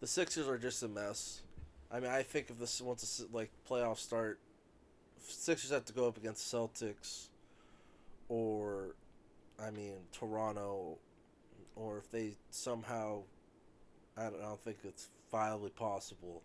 The 0.00 0.06
Sixers 0.06 0.46
are 0.46 0.58
just 0.58 0.82
a 0.82 0.88
mess. 0.88 1.40
I 1.90 2.00
mean, 2.00 2.10
I 2.10 2.22
think 2.22 2.50
if 2.50 2.58
this 2.58 2.80
once 2.82 3.16
the 3.16 3.36
like 3.36 3.50
playoffs 3.68 3.98
start, 3.98 4.38
Sixers 5.26 5.70
have 5.70 5.86
to 5.86 5.92
go 5.92 6.06
up 6.06 6.16
against 6.16 6.52
Celtics, 6.52 7.28
or, 8.28 8.94
I 9.64 9.70
mean 9.70 9.96
Toronto, 10.12 10.98
or 11.76 11.98
if 11.98 12.10
they 12.10 12.36
somehow, 12.50 13.22
I 14.16 14.24
don't, 14.24 14.40
I 14.40 14.48
don't 14.48 14.64
think 14.64 14.78
it's 14.84 15.08
viably 15.32 15.74
possible. 15.74 16.42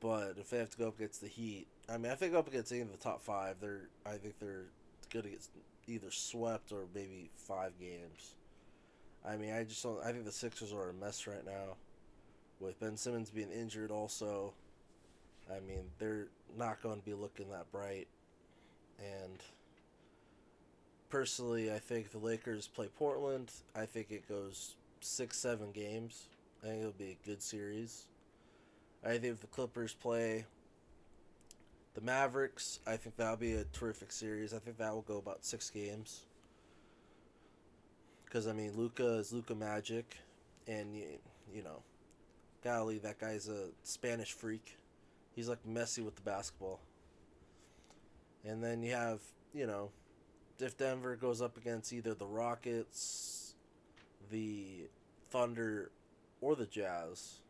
But 0.00 0.36
if 0.38 0.48
they 0.50 0.58
have 0.58 0.70
to 0.70 0.78
go 0.78 0.88
up 0.88 0.96
against 0.96 1.20
the 1.20 1.28
Heat, 1.28 1.66
I 1.88 1.98
mean, 1.98 2.10
I 2.10 2.14
think 2.14 2.34
up 2.34 2.48
against 2.48 2.72
any 2.72 2.80
of 2.80 2.90
the 2.90 2.96
top 2.96 3.20
five, 3.20 3.56
they're 3.60 3.88
I 4.06 4.16
think 4.16 4.38
they're 4.38 4.66
to 5.10 5.22
get 5.22 5.26
either 5.86 6.10
swept 6.10 6.72
or 6.72 6.86
maybe 6.94 7.30
five 7.36 7.72
games. 7.78 8.34
I 9.26 9.36
mean, 9.36 9.52
I 9.52 9.64
just 9.64 9.82
don't. 9.82 10.02
I 10.02 10.12
think 10.12 10.24
the 10.24 10.32
Sixers 10.32 10.72
are 10.72 10.90
a 10.90 10.94
mess 10.94 11.26
right 11.26 11.44
now, 11.44 11.76
with 12.58 12.80
Ben 12.80 12.96
Simmons 12.96 13.30
being 13.30 13.50
injured. 13.50 13.90
Also, 13.90 14.54
I 15.50 15.60
mean, 15.60 15.84
they're 15.98 16.28
not 16.56 16.82
going 16.82 16.98
to 16.98 17.04
be 17.04 17.14
looking 17.14 17.50
that 17.50 17.70
bright. 17.70 18.08
And 18.98 19.38
personally, 21.10 21.72
I 21.72 21.78
think 21.78 22.10
the 22.10 22.18
Lakers 22.18 22.68
play 22.68 22.88
Portland. 22.88 23.52
I 23.74 23.84
think 23.84 24.10
it 24.10 24.28
goes 24.28 24.76
six, 25.00 25.36
seven 25.38 25.72
games. 25.72 26.28
I 26.62 26.68
think 26.68 26.80
it'll 26.80 26.92
be 26.92 27.18
a 27.22 27.26
good 27.26 27.42
series. 27.42 28.06
I 29.04 29.10
think 29.10 29.24
if 29.24 29.40
the 29.40 29.46
Clippers 29.46 29.94
play 29.94 30.44
the 31.94 32.00
Mavericks, 32.00 32.80
I 32.86 32.96
think 32.96 33.16
that'll 33.16 33.36
be 33.36 33.54
a 33.54 33.64
terrific 33.64 34.12
series. 34.12 34.54
I 34.54 34.58
think 34.58 34.78
that 34.78 34.92
will 34.92 35.02
go 35.02 35.18
about 35.18 35.44
six 35.44 35.70
games. 35.70 36.26
Because 38.24 38.46
I 38.46 38.52
mean, 38.52 38.72
Luka 38.76 39.18
is 39.18 39.32
Luka 39.32 39.54
Magic, 39.54 40.16
and 40.68 40.94
you, 40.94 41.06
you 41.52 41.62
know, 41.62 41.82
golly, 42.62 42.98
that 42.98 43.18
guy's 43.18 43.48
a 43.48 43.68
Spanish 43.82 44.32
freak. 44.32 44.76
He's 45.34 45.48
like 45.48 45.66
messy 45.66 46.02
with 46.02 46.14
the 46.14 46.22
basketball. 46.22 46.80
And 48.44 48.62
then 48.62 48.82
you 48.82 48.92
have, 48.92 49.20
you 49.52 49.66
know, 49.66 49.90
if 50.62 50.76
Denver 50.76 51.16
goes 51.16 51.40
up 51.40 51.56
against 51.56 51.92
either 51.92 52.14
the 52.14 52.26
Rockets, 52.26 53.54
the 54.30 54.88
Thunder, 55.30 55.90
or 56.40 56.56
the 56.56 56.66
Jazz, 56.66 57.40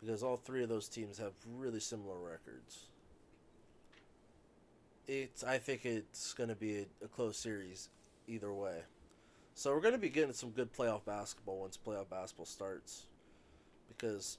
because 0.00 0.22
all 0.22 0.36
three 0.36 0.62
of 0.62 0.68
those 0.68 0.88
teams 0.88 1.18
have 1.18 1.32
really 1.56 1.80
similar 1.80 2.18
records. 2.18 2.86
It's 5.06 5.42
I 5.42 5.58
think 5.58 5.84
it's 5.84 6.32
going 6.34 6.48
to 6.48 6.54
be 6.54 6.78
a, 6.78 7.04
a 7.04 7.08
close 7.08 7.36
series 7.36 7.90
either 8.28 8.52
way. 8.52 8.82
So 9.54 9.74
we're 9.74 9.80
going 9.80 9.94
to 9.94 9.98
be 9.98 10.08
getting 10.08 10.32
some 10.32 10.50
good 10.50 10.72
playoff 10.72 11.04
basketball 11.04 11.58
once 11.60 11.76
playoff 11.76 12.08
basketball 12.08 12.46
starts 12.46 13.06
because 13.88 14.38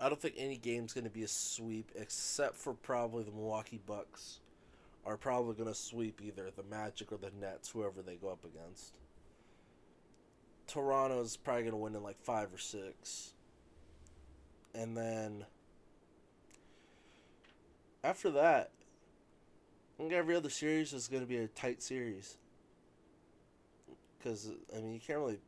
I 0.00 0.08
don't 0.08 0.20
think 0.20 0.34
any 0.36 0.56
game's 0.56 0.92
going 0.92 1.04
to 1.04 1.10
be 1.10 1.22
a 1.22 1.28
sweep 1.28 1.90
except 1.96 2.56
for 2.56 2.74
probably 2.74 3.24
the 3.24 3.30
Milwaukee 3.30 3.80
Bucks 3.86 4.40
are 5.08 5.16
probably 5.16 5.54
going 5.54 5.68
to 5.68 5.74
sweep 5.74 6.20
either 6.22 6.50
the 6.54 6.62
Magic 6.62 7.10
or 7.10 7.16
the 7.16 7.32
Nets, 7.40 7.70
whoever 7.70 8.02
they 8.02 8.16
go 8.16 8.28
up 8.28 8.44
against. 8.44 8.92
Toronto's 10.66 11.34
probably 11.34 11.62
going 11.62 11.72
to 11.72 11.78
win 11.78 11.94
in 11.94 12.02
like 12.02 12.20
five 12.22 12.52
or 12.52 12.58
six. 12.58 13.32
And 14.74 14.94
then 14.94 15.46
after 18.04 18.30
that, 18.32 18.70
I 19.98 20.02
think 20.02 20.12
every 20.12 20.36
other 20.36 20.50
series 20.50 20.92
is 20.92 21.08
going 21.08 21.22
to 21.22 21.28
be 21.28 21.38
a 21.38 21.48
tight 21.48 21.82
series. 21.82 22.36
Because, 24.18 24.50
I 24.76 24.80
mean, 24.80 24.92
you 24.92 25.00
can't 25.00 25.20
really. 25.20 25.38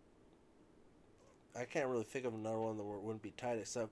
I 1.54 1.64
can't 1.64 1.88
really 1.88 2.04
think 2.04 2.24
of 2.24 2.32
another 2.32 2.60
one 2.60 2.78
that 2.78 2.84
wouldn't 2.84 3.22
be 3.22 3.32
tight 3.36 3.58
except. 3.58 3.90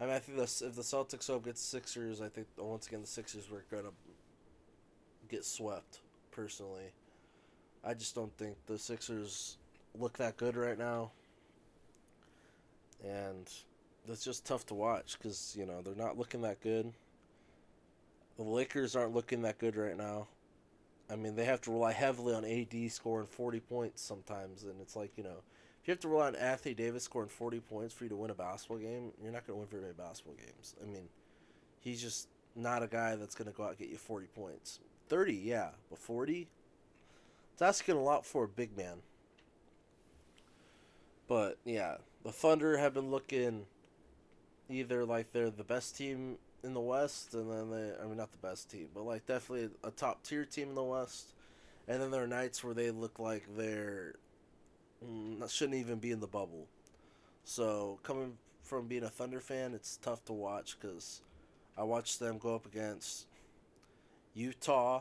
I 0.00 0.04
mean, 0.04 0.14
I 0.14 0.20
think 0.20 0.38
this, 0.38 0.62
if 0.62 0.74
the 0.74 0.82
Celtics 0.82 1.28
up 1.28 1.42
against 1.42 1.70
Sixers, 1.70 2.22
I 2.22 2.28
think 2.28 2.46
once 2.56 2.86
again 2.86 3.00
the 3.02 3.06
Sixers 3.06 3.50
were 3.50 3.64
going 3.70 3.82
to 3.82 3.90
get 5.28 5.44
swept, 5.44 6.00
personally. 6.30 6.92
I 7.84 7.94
just 7.94 8.14
don't 8.14 8.36
think 8.36 8.56
the 8.66 8.78
Sixers 8.78 9.58
look 9.98 10.18
that 10.18 10.36
good 10.36 10.56
right 10.56 10.78
now. 10.78 11.12
And 13.04 13.48
that's 14.08 14.24
just 14.24 14.46
tough 14.46 14.66
to 14.66 14.74
watch 14.74 15.18
because, 15.18 15.54
you 15.58 15.66
know, 15.66 15.82
they're 15.82 15.94
not 15.94 16.18
looking 16.18 16.42
that 16.42 16.60
good. 16.60 16.92
The 18.36 18.42
Lakers 18.42 18.96
aren't 18.96 19.14
looking 19.14 19.42
that 19.42 19.58
good 19.58 19.76
right 19.76 19.96
now. 19.96 20.28
I 21.10 21.16
mean, 21.16 21.36
they 21.36 21.44
have 21.44 21.60
to 21.62 21.70
rely 21.70 21.92
heavily 21.92 22.34
on 22.34 22.44
AD 22.44 22.90
scoring 22.90 23.26
40 23.26 23.60
points 23.60 24.02
sometimes, 24.02 24.64
and 24.64 24.80
it's 24.80 24.96
like, 24.96 25.12
you 25.16 25.22
know, 25.22 25.42
if 25.80 25.88
you 25.88 25.92
have 25.92 26.00
to 26.00 26.08
rely 26.08 26.26
on 26.26 26.34
Anthony 26.34 26.74
Davis 26.74 27.04
scoring 27.04 27.28
40 27.28 27.60
points 27.60 27.94
for 27.94 28.04
you 28.04 28.10
to 28.10 28.16
win 28.16 28.30
a 28.30 28.34
basketball 28.34 28.78
game, 28.78 29.12
you're 29.22 29.32
not 29.32 29.46
going 29.46 29.56
to 29.56 29.60
win 29.60 29.68
very 29.68 29.82
many 29.82 29.94
basketball 29.94 30.34
games. 30.34 30.74
I 30.82 30.86
mean, 30.86 31.08
he's 31.78 32.02
just 32.02 32.28
not 32.56 32.82
a 32.82 32.88
guy 32.88 33.14
that's 33.14 33.36
going 33.36 33.48
to 33.48 33.56
go 33.56 33.62
out 33.62 33.70
and 33.70 33.78
get 33.78 33.88
you 33.88 33.96
40 33.96 34.26
points. 34.34 34.80
30, 35.08 35.34
yeah, 35.34 35.70
but 35.90 35.98
40? 35.98 36.48
It's 37.52 37.62
asking 37.62 37.96
a 37.96 38.02
lot 38.02 38.26
for 38.26 38.44
a 38.44 38.48
big 38.48 38.76
man. 38.76 38.98
But, 41.28 41.58
yeah, 41.64 41.96
the 42.24 42.32
Thunder 42.32 42.76
have 42.76 42.94
been 42.94 43.10
looking 43.10 43.66
either 44.68 45.04
like 45.04 45.32
they're 45.32 45.50
the 45.50 45.64
best 45.64 45.96
team 45.96 46.38
in 46.62 46.74
the 46.74 46.80
West, 46.80 47.34
and 47.34 47.50
then 47.50 47.70
they, 47.70 47.92
I 48.02 48.06
mean, 48.06 48.16
not 48.16 48.32
the 48.32 48.38
best 48.38 48.70
team, 48.70 48.88
but 48.94 49.04
like 49.04 49.26
definitely 49.26 49.70
a 49.84 49.90
top 49.90 50.22
tier 50.22 50.44
team 50.44 50.70
in 50.70 50.74
the 50.74 50.82
West. 50.82 51.32
And 51.88 52.02
then 52.02 52.10
there 52.10 52.24
are 52.24 52.28
nights 52.28 52.64
where 52.64 52.74
they 52.74 52.90
look 52.90 53.18
like 53.18 53.44
they're 53.56 54.16
mm, 55.04 55.48
shouldn't 55.50 55.78
even 55.78 55.98
be 55.98 56.10
in 56.10 56.20
the 56.20 56.26
bubble. 56.26 56.66
So 57.44 58.00
coming 58.02 58.38
from 58.62 58.88
being 58.88 59.04
a 59.04 59.08
Thunder 59.08 59.40
fan, 59.40 59.74
it's 59.74 59.96
tough 59.96 60.24
to 60.24 60.32
watch 60.32 60.76
because 60.78 61.20
I 61.78 61.84
watched 61.84 62.18
them 62.18 62.38
go 62.38 62.54
up 62.54 62.66
against 62.66 63.26
Utah 64.36 65.00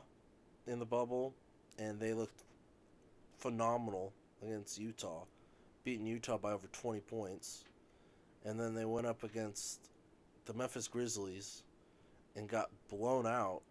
in 0.66 0.80
the 0.80 0.86
bubble, 0.86 1.34
and 1.78 2.00
they 2.00 2.14
looked 2.14 2.44
phenomenal 3.38 4.14
against 4.42 4.80
Utah, 4.80 5.26
beating 5.84 6.08
Utah 6.08 6.38
by 6.38 6.54
over 6.54 6.68
20 6.72 7.02
points. 7.02 7.66
And 8.46 8.58
then 8.58 8.74
they 8.74 8.86
went 8.86 9.08
up 9.08 9.24
against 9.24 9.90
the 10.46 10.54
Memphis 10.54 10.88
Grizzlies 10.88 11.64
and 12.38 12.48
got 12.48 12.70
blown 12.90 13.28
out. 13.28 13.62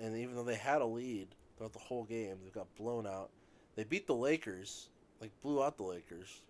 And 0.00 0.16
even 0.16 0.34
though 0.34 0.42
they 0.42 0.56
had 0.56 0.82
a 0.82 0.86
lead 0.86 1.28
throughout 1.56 1.72
the 1.72 1.78
whole 1.78 2.04
game, 2.04 2.38
they 2.44 2.50
got 2.50 2.66
blown 2.76 3.06
out. 3.06 3.30
They 3.76 3.84
beat 3.84 4.08
the 4.08 4.14
Lakers, 4.14 4.88
like 5.20 5.30
blew 5.40 5.62
out 5.62 5.76
the 5.76 5.84
Lakers. 5.84 6.42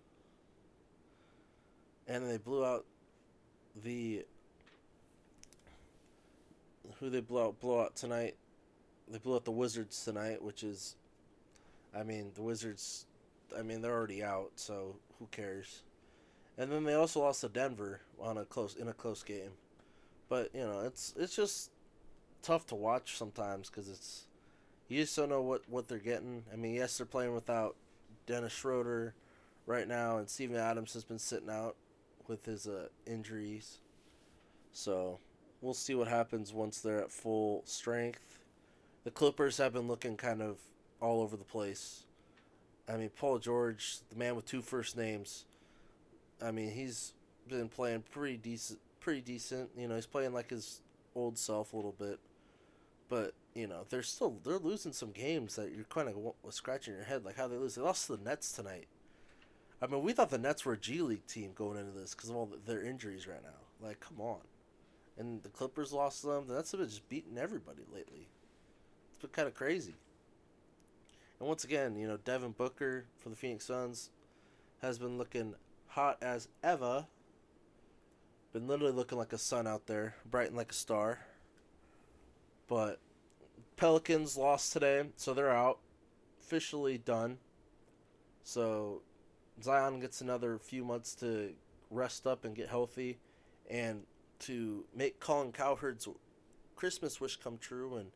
And 2.07 2.27
they 2.27 2.37
blew 2.37 2.65
out 2.65 2.85
the 3.83 4.25
who 6.99 7.09
they 7.09 7.21
blow 7.21 7.47
out, 7.47 7.59
blow 7.59 7.81
out 7.81 7.95
tonight. 7.95 8.35
They 9.07 9.17
blew 9.17 9.35
out 9.35 9.45
the 9.45 9.51
Wizards 9.51 10.03
tonight, 10.03 10.43
which 10.43 10.63
is, 10.63 10.95
I 11.95 12.03
mean, 12.03 12.31
the 12.35 12.41
Wizards. 12.41 13.05
I 13.57 13.63
mean, 13.63 13.81
they're 13.81 13.93
already 13.93 14.23
out, 14.23 14.51
so 14.55 14.97
who 15.17 15.27
cares? 15.31 15.81
And 16.57 16.71
then 16.71 16.83
they 16.83 16.93
also 16.93 17.21
lost 17.21 17.41
to 17.41 17.49
Denver 17.49 18.01
on 18.19 18.37
a 18.37 18.45
close 18.45 18.75
in 18.75 18.87
a 18.87 18.93
close 18.93 19.23
game, 19.23 19.51
but 20.27 20.53
you 20.53 20.61
know, 20.61 20.81
it's 20.81 21.13
it's 21.17 21.35
just 21.35 21.71
tough 22.41 22.67
to 22.67 22.75
watch 22.75 23.17
sometimes 23.17 23.69
because 23.69 23.89
it's 23.89 24.27
you 24.87 25.01
just 25.01 25.15
don't 25.15 25.29
know 25.29 25.41
what 25.41 25.61
what 25.69 25.87
they're 25.87 25.99
getting. 25.99 26.43
I 26.51 26.57
mean, 26.57 26.75
yes, 26.75 26.97
they're 26.97 27.05
playing 27.05 27.33
without 27.33 27.75
Dennis 28.27 28.51
Schroeder 28.51 29.13
right 29.65 29.87
now, 29.87 30.17
and 30.17 30.29
Steven 30.29 30.57
Adams 30.57 30.93
has 30.93 31.03
been 31.03 31.19
sitting 31.19 31.49
out 31.49 31.75
with 32.27 32.45
his 32.45 32.67
uh, 32.67 32.89
injuries, 33.07 33.77
so 34.73 35.19
we'll 35.61 35.73
see 35.73 35.95
what 35.95 36.07
happens 36.07 36.53
once 36.53 36.79
they're 36.79 36.99
at 36.99 37.11
full 37.11 37.63
strength. 37.65 38.39
The 39.03 39.11
Clippers 39.11 39.57
have 39.57 39.73
been 39.73 39.87
looking 39.87 40.17
kind 40.17 40.41
of 40.41 40.57
all 41.01 41.21
over 41.21 41.37
the 41.37 41.43
place. 41.43 42.03
I 42.87 42.97
mean, 42.97 43.09
Paul 43.09 43.39
George, 43.39 43.99
the 44.09 44.15
man 44.15 44.35
with 44.35 44.45
two 44.45 44.61
first 44.61 44.97
names. 44.97 45.45
I 46.41 46.51
mean, 46.51 46.71
he's 46.71 47.13
been 47.47 47.69
playing 47.69 48.03
pretty 48.11 48.37
decent. 48.37 48.79
Pretty 48.99 49.21
decent. 49.21 49.69
You 49.77 49.87
know, 49.87 49.95
he's 49.95 50.05
playing 50.05 50.33
like 50.33 50.49
his 50.49 50.81
old 51.15 51.37
self 51.37 51.73
a 51.73 51.75
little 51.75 51.95
bit. 51.97 52.19
But 53.07 53.33
you 53.53 53.67
know, 53.67 53.85
they're 53.89 54.03
still 54.03 54.39
they're 54.43 54.59
losing 54.59 54.93
some 54.93 55.11
games 55.11 55.55
that 55.55 55.71
you're 55.71 55.85
kind 55.85 56.09
of 56.09 56.53
scratching 56.53 56.93
your 56.93 57.03
head 57.03 57.25
like 57.25 57.37
how 57.37 57.47
they 57.47 57.57
lose. 57.57 57.75
They 57.75 57.81
lost 57.81 58.07
to 58.07 58.17
the 58.17 58.23
Nets 58.23 58.51
tonight. 58.51 58.87
I 59.81 59.87
mean, 59.87 60.03
we 60.03 60.11
thought 60.11 60.29
the 60.29 60.37
Nets 60.37 60.65
were 60.65 60.73
a 60.73 60.77
G 60.77 61.01
League 61.01 61.25
team 61.25 61.51
going 61.55 61.79
into 61.79 61.97
this 61.97 62.13
because 62.13 62.29
of 62.29 62.35
all 62.35 62.51
their 62.65 62.83
injuries 62.83 63.27
right 63.27 63.41
now. 63.41 63.87
Like, 63.87 63.99
come 64.01 64.19
on 64.19 64.39
and 65.19 65.43
the 65.43 65.49
Clippers 65.49 65.91
lost 65.91 66.23
them. 66.23 66.47
The 66.47 66.55
Nets 66.55 66.71
have 66.71 66.79
been 66.79 66.89
just 66.89 67.07
beating 67.09 67.37
everybody 67.37 67.83
lately. 67.93 68.29
It's 69.11 69.19
been 69.19 69.29
kind 69.29 69.47
of 69.47 69.53
crazy. 69.53 69.95
And 71.39 71.47
once 71.47 71.63
again, 71.63 71.97
you 71.97 72.07
know, 72.07 72.17
Devin 72.17 72.51
Booker 72.51 73.05
for 73.17 73.29
the 73.29 73.35
Phoenix 73.35 73.65
Suns 73.65 74.09
has 74.81 74.97
been 74.97 75.17
looking 75.17 75.55
hot 75.87 76.17
as 76.21 76.47
ever. 76.63 77.05
Been 78.53 78.67
literally 78.67 78.93
looking 78.93 79.17
like 79.17 79.33
a 79.33 79.37
sun 79.37 79.67
out 79.67 79.85
there, 79.87 80.15
brighten 80.25 80.55
like 80.55 80.71
a 80.71 80.75
star. 80.75 81.19
But 82.67 82.99
Pelicans 83.75 84.37
lost 84.37 84.71
today, 84.73 85.03
so 85.17 85.33
they're 85.33 85.51
out. 85.51 85.79
Officially 86.41 86.97
done. 86.97 87.37
So 88.43 89.01
Zion 89.61 89.99
gets 89.99 90.21
another 90.21 90.57
few 90.57 90.83
months 90.83 91.13
to 91.15 91.51
rest 91.91 92.25
up 92.25 92.45
and 92.45 92.55
get 92.55 92.69
healthy. 92.69 93.19
And 93.69 94.03
to 94.39 94.85
make 94.95 95.19
Colin 95.19 95.51
Cowherd's 95.51 96.07
Christmas 96.75 97.19
wish 97.19 97.35
come 97.37 97.57
true 97.57 97.97
and 97.97 98.11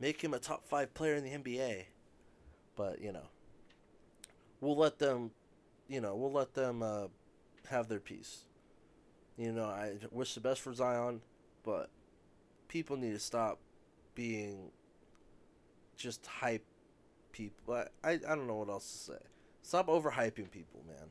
make 0.00 0.22
him 0.22 0.34
a 0.34 0.38
top 0.38 0.64
five 0.64 0.94
player 0.94 1.14
in 1.14 1.24
the 1.24 1.30
NBA. 1.30 1.84
But 2.76 3.00
you 3.00 3.12
know, 3.12 3.28
we'll 4.60 4.76
let 4.76 4.98
them, 4.98 5.30
you 5.88 6.00
know, 6.00 6.14
we'll 6.14 6.32
let 6.32 6.54
them 6.54 6.82
uh, 6.82 7.06
have 7.70 7.88
their 7.88 8.00
piece. 8.00 8.44
You 9.36 9.52
know, 9.52 9.64
I 9.64 9.94
wish 10.12 10.34
the 10.34 10.40
best 10.40 10.60
for 10.60 10.72
Zion, 10.72 11.20
but 11.64 11.90
people 12.68 12.96
need 12.96 13.12
to 13.12 13.18
stop 13.18 13.58
being 14.14 14.70
just 15.96 16.26
hype 16.26 16.64
people. 17.32 17.74
I, 17.74 17.86
I, 18.08 18.12
I 18.12 18.34
don't 18.34 18.46
know 18.46 18.56
what 18.56 18.68
else 18.68 18.90
to 18.90 19.12
say. 19.12 19.18
Stop 19.62 19.88
overhyping 19.88 20.50
people, 20.50 20.84
man. 20.86 21.08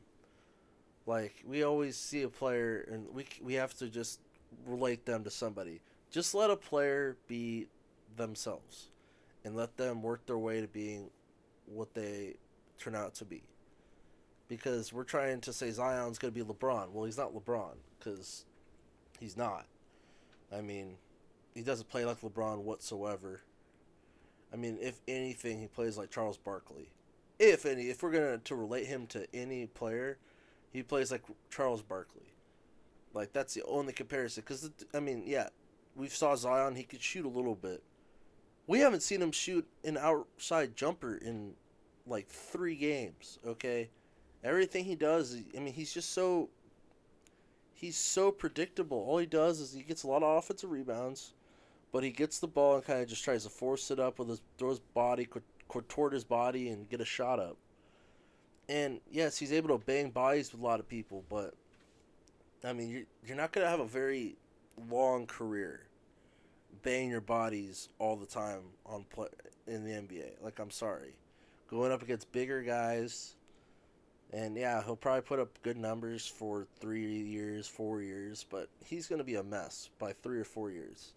Like 1.06 1.44
we 1.46 1.62
always 1.64 1.96
see 1.96 2.22
a 2.22 2.28
player, 2.28 2.88
and 2.90 3.06
we 3.12 3.26
we 3.42 3.54
have 3.54 3.74
to 3.74 3.88
just 3.88 4.20
relate 4.66 5.06
them 5.06 5.24
to 5.24 5.30
somebody. 5.30 5.80
Just 6.10 6.34
let 6.34 6.50
a 6.50 6.56
player 6.56 7.16
be 7.26 7.66
themselves 8.16 8.88
and 9.44 9.56
let 9.56 9.76
them 9.76 10.02
work 10.02 10.24
their 10.26 10.38
way 10.38 10.60
to 10.60 10.68
being 10.68 11.10
what 11.66 11.94
they 11.94 12.34
turn 12.78 12.94
out 12.94 13.14
to 13.16 13.24
be. 13.24 13.42
Because 14.48 14.92
we're 14.92 15.04
trying 15.04 15.40
to 15.42 15.52
say 15.52 15.70
Zion's 15.70 16.18
going 16.18 16.32
to 16.32 16.44
be 16.44 16.52
LeBron. 16.52 16.90
Well, 16.90 17.04
he's 17.04 17.18
not 17.18 17.34
LeBron 17.34 17.76
because 17.98 18.44
he's 19.18 19.36
not. 19.36 19.66
I 20.52 20.60
mean, 20.60 20.96
he 21.54 21.62
doesn't 21.62 21.88
play 21.88 22.04
like 22.04 22.20
LeBron 22.20 22.58
whatsoever. 22.58 23.40
I 24.52 24.56
mean, 24.56 24.78
if 24.80 25.00
anything, 25.08 25.60
he 25.60 25.66
plays 25.66 25.96
like 25.96 26.10
Charles 26.10 26.36
Barkley. 26.36 26.88
If 27.38 27.66
any, 27.66 27.88
if 27.88 28.02
we're 28.02 28.12
gonna 28.12 28.38
to 28.38 28.54
relate 28.54 28.86
him 28.86 29.06
to 29.08 29.26
any 29.34 29.66
player, 29.66 30.18
he 30.70 30.82
plays 30.82 31.10
like 31.10 31.22
Charles 31.50 31.82
Barkley. 31.82 32.33
Like 33.14 33.32
that's 33.32 33.54
the 33.54 33.62
only 33.62 33.92
comparison. 33.92 34.42
Because 34.44 34.70
I 34.92 35.00
mean, 35.00 35.22
yeah, 35.24 35.48
we 35.94 36.08
saw 36.08 36.34
Zion; 36.34 36.74
he 36.74 36.82
could 36.82 37.02
shoot 37.02 37.24
a 37.24 37.28
little 37.28 37.54
bit. 37.54 37.82
We 38.66 38.80
haven't 38.80 39.02
seen 39.02 39.22
him 39.22 39.32
shoot 39.32 39.66
an 39.84 39.96
outside 39.96 40.74
jumper 40.74 41.16
in 41.16 41.54
like 42.06 42.28
three 42.28 42.74
games. 42.74 43.38
Okay, 43.46 43.90
everything 44.42 44.84
he 44.84 44.96
does, 44.96 45.36
I 45.56 45.60
mean, 45.60 45.74
he's 45.74 45.94
just 45.94 46.12
so. 46.12 46.50
He's 47.76 47.96
so 47.96 48.30
predictable. 48.30 48.98
All 48.98 49.18
he 49.18 49.26
does 49.26 49.60
is 49.60 49.72
he 49.72 49.82
gets 49.82 50.04
a 50.04 50.06
lot 50.06 50.22
of 50.22 50.38
offensive 50.38 50.70
rebounds, 50.70 51.34
but 51.92 52.02
he 52.02 52.10
gets 52.10 52.38
the 52.38 52.46
ball 52.46 52.76
and 52.76 52.84
kind 52.84 53.02
of 53.02 53.08
just 53.08 53.24
tries 53.24 53.44
to 53.44 53.50
force 53.50 53.90
it 53.90 54.00
up 54.00 54.18
with 54.18 54.28
his 54.28 54.40
throw 54.58 54.70
his 54.70 54.78
body, 54.78 55.28
contort 55.68 56.12
his 56.12 56.24
body, 56.24 56.68
and 56.68 56.88
get 56.88 57.00
a 57.00 57.04
shot 57.04 57.38
up. 57.38 57.56
And 58.68 59.00
yes, 59.10 59.36
he's 59.36 59.52
able 59.52 59.76
to 59.76 59.84
bang 59.84 60.10
bodies 60.10 60.52
with 60.52 60.62
a 60.62 60.64
lot 60.64 60.80
of 60.80 60.88
people, 60.88 61.24
but 61.28 61.54
I 62.66 62.72
mean, 62.72 62.88
you're, 62.88 63.04
you're 63.26 63.36
not 63.36 63.52
going 63.52 63.64
to 63.64 63.70
have 63.70 63.80
a 63.80 63.86
very 63.86 64.36
long 64.90 65.26
career 65.26 65.82
banging 66.82 67.10
your 67.10 67.20
bodies 67.20 67.88
all 67.98 68.16
the 68.16 68.26
time 68.26 68.60
on 68.86 69.04
play 69.04 69.28
in 69.66 69.84
the 69.84 69.92
NBA. 69.92 70.42
Like, 70.42 70.58
I'm 70.58 70.70
sorry. 70.70 71.14
Going 71.68 71.92
up 71.92 72.02
against 72.02 72.30
bigger 72.32 72.62
guys, 72.62 73.34
and 74.32 74.56
yeah, 74.56 74.82
he'll 74.82 74.96
probably 74.96 75.22
put 75.22 75.38
up 75.38 75.48
good 75.62 75.76
numbers 75.76 76.26
for 76.26 76.66
three 76.80 77.22
years, 77.22 77.66
four 77.66 78.02
years, 78.02 78.44
but 78.50 78.68
he's 78.84 79.06
going 79.06 79.18
to 79.18 79.24
be 79.24 79.36
a 79.36 79.42
mess 79.42 79.90
by 79.98 80.12
three 80.12 80.40
or 80.40 80.44
four 80.44 80.70
years. 80.70 81.12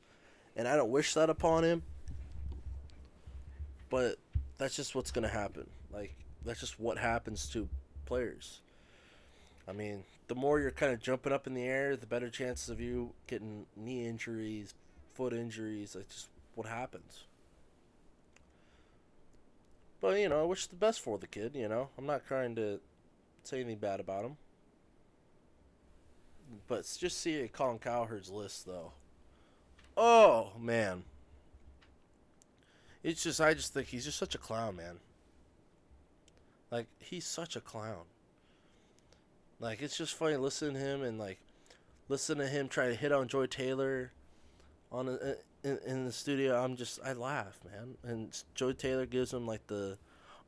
And 0.56 0.68
I 0.68 0.76
don't 0.76 0.90
wish 0.90 1.14
that 1.14 1.30
upon 1.30 1.64
him, 1.64 1.84
but 3.90 4.16
that's 4.58 4.76
just 4.76 4.96
what's 4.96 5.12
going 5.12 5.24
to 5.24 5.34
happen. 5.34 5.68
Like, 5.92 6.16
that's 6.46 6.60
just 6.60 6.80
what 6.80 6.98
happens 6.98 7.50
to 7.50 7.68
players. 8.06 8.62
I 9.68 9.74
mean, 9.74 10.04
the 10.28 10.36
more 10.36 10.60
you're 10.60 10.72
kind 10.72 10.94
of 10.94 11.02
jumping 11.02 11.34
up 11.34 11.46
in 11.46 11.54
the 11.54 11.64
air, 11.64 11.96
the 11.96 12.06
better 12.06 12.30
chances 12.30 12.70
of 12.70 12.80
you 12.80 13.12
getting 13.28 13.66
knee 13.76 14.08
injuries, 14.08 14.74
foot 15.14 15.34
injuries. 15.34 15.94
That's 15.94 16.14
just 16.14 16.30
what 16.56 16.68
happens. 16.68 17.26
But 20.00 20.20
you 20.20 20.30
know, 20.30 20.42
I 20.42 20.46
wish 20.46 20.68
the 20.68 20.76
best 20.76 21.02
for 21.02 21.18
the 21.18 21.28
kid. 21.28 21.56
You 21.56 21.68
know, 21.68 21.90
I'm 21.98 22.06
not 22.06 22.26
trying 22.26 22.56
to 22.56 22.80
say 23.44 23.60
anything 23.60 23.80
bad 23.80 24.00
about 24.00 24.26
him. 24.26 24.38
But 26.68 26.84
just 26.98 27.20
see 27.20 27.50
Colin 27.52 27.80
Cowherd's 27.80 28.30
list 28.30 28.66
though. 28.66 28.94
Oh 29.98 30.52
man, 30.60 31.04
it's 33.04 33.24
just 33.24 33.42
I 33.42 33.54
just 33.54 33.74
think 33.74 33.88
he's 33.88 34.06
just 34.06 34.18
such 34.18 34.36
a 34.36 34.38
clown, 34.38 34.78
man. 34.78 35.00
Like 36.72 36.88
he's 37.00 37.26
such 37.26 37.56
a 37.56 37.62
clown. 37.62 38.06
Like 39.60 39.82
it's 39.82 39.98
just 39.98 40.15
funny 40.15 40.36
listening 40.38 40.74
to 40.76 40.80
him 40.80 41.02
and 41.04 41.17
like 41.17 41.39
listen 42.10 42.38
to 42.38 42.48
him 42.48 42.67
try 42.67 42.88
to 42.88 42.96
hit 42.96 43.12
on 43.12 43.28
Joy 43.28 43.48
Taylor 43.48 44.12
on 44.91 45.10
a, 45.10 45.36
in, 45.63 45.80
in 45.86 46.06
the 46.06 46.12
studio. 46.12 46.63
I'm 46.63 46.76
just 46.76 47.00
I 47.04 47.13
laugh, 47.13 47.60
man. 47.72 47.98
And 48.04 48.43
Joy 48.56 48.74
Taylor 48.74 49.06
gives 49.06 49.34
him 49.34 49.46
like 49.48 49.65
the 49.67 49.98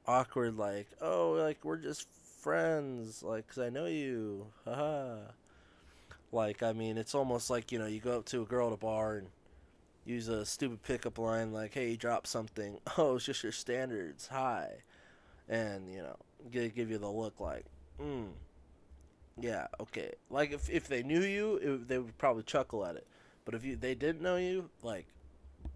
awkward 0.07 0.57
like, 0.57 0.87
"Oh, 1.01 1.31
like 1.31 1.63
we're 1.63 1.77
just 1.77 2.07
friends, 2.41 3.23
like 3.23 3.47
cuz 3.47 3.57
I 3.57 3.69
know 3.69 3.85
you." 3.85 4.47
Haha. 4.65 5.17
like 6.31 6.61
I 6.63 6.73
mean, 6.73 6.97
it's 6.97 7.15
almost 7.15 7.49
like, 7.49 7.71
you 7.71 7.79
know, 7.79 7.87
you 7.87 7.99
go 7.99 8.19
up 8.19 8.25
to 8.25 8.41
a 8.43 8.45
girl 8.45 8.67
at 8.67 8.73
a 8.73 8.77
bar 8.77 9.17
and 9.17 9.29
use 10.05 10.27
a 10.27 10.45
stupid 10.45 10.83
pickup 10.83 11.17
line 11.17 11.51
like, 11.51 11.73
"Hey, 11.73 11.91
you 11.91 11.97
dropped 11.97 12.27
something." 12.27 12.79
"Oh, 12.97 13.15
it's 13.15 13.25
just 13.25 13.43
your 13.43 13.51
standards." 13.51 14.27
Hi. 14.27 14.83
And, 15.47 15.91
you 15.91 16.01
know, 16.03 16.15
They 16.51 16.69
give 16.69 16.91
you 16.91 16.99
the 16.99 17.09
look 17.09 17.39
like, 17.39 17.65
hmm, 17.99 18.27
yeah, 19.41 19.67
okay. 19.79 20.13
Like 20.29 20.51
if 20.51 20.69
if 20.69 20.87
they 20.87 21.03
knew 21.03 21.21
you, 21.21 21.55
it, 21.55 21.87
they 21.87 21.97
would 21.97 22.17
probably 22.17 22.43
chuckle 22.43 22.85
at 22.85 22.95
it. 22.95 23.07
But 23.45 23.55
if 23.55 23.65
you 23.65 23.75
they 23.75 23.95
didn't 23.95 24.21
know 24.21 24.35
you, 24.35 24.69
like, 24.83 25.07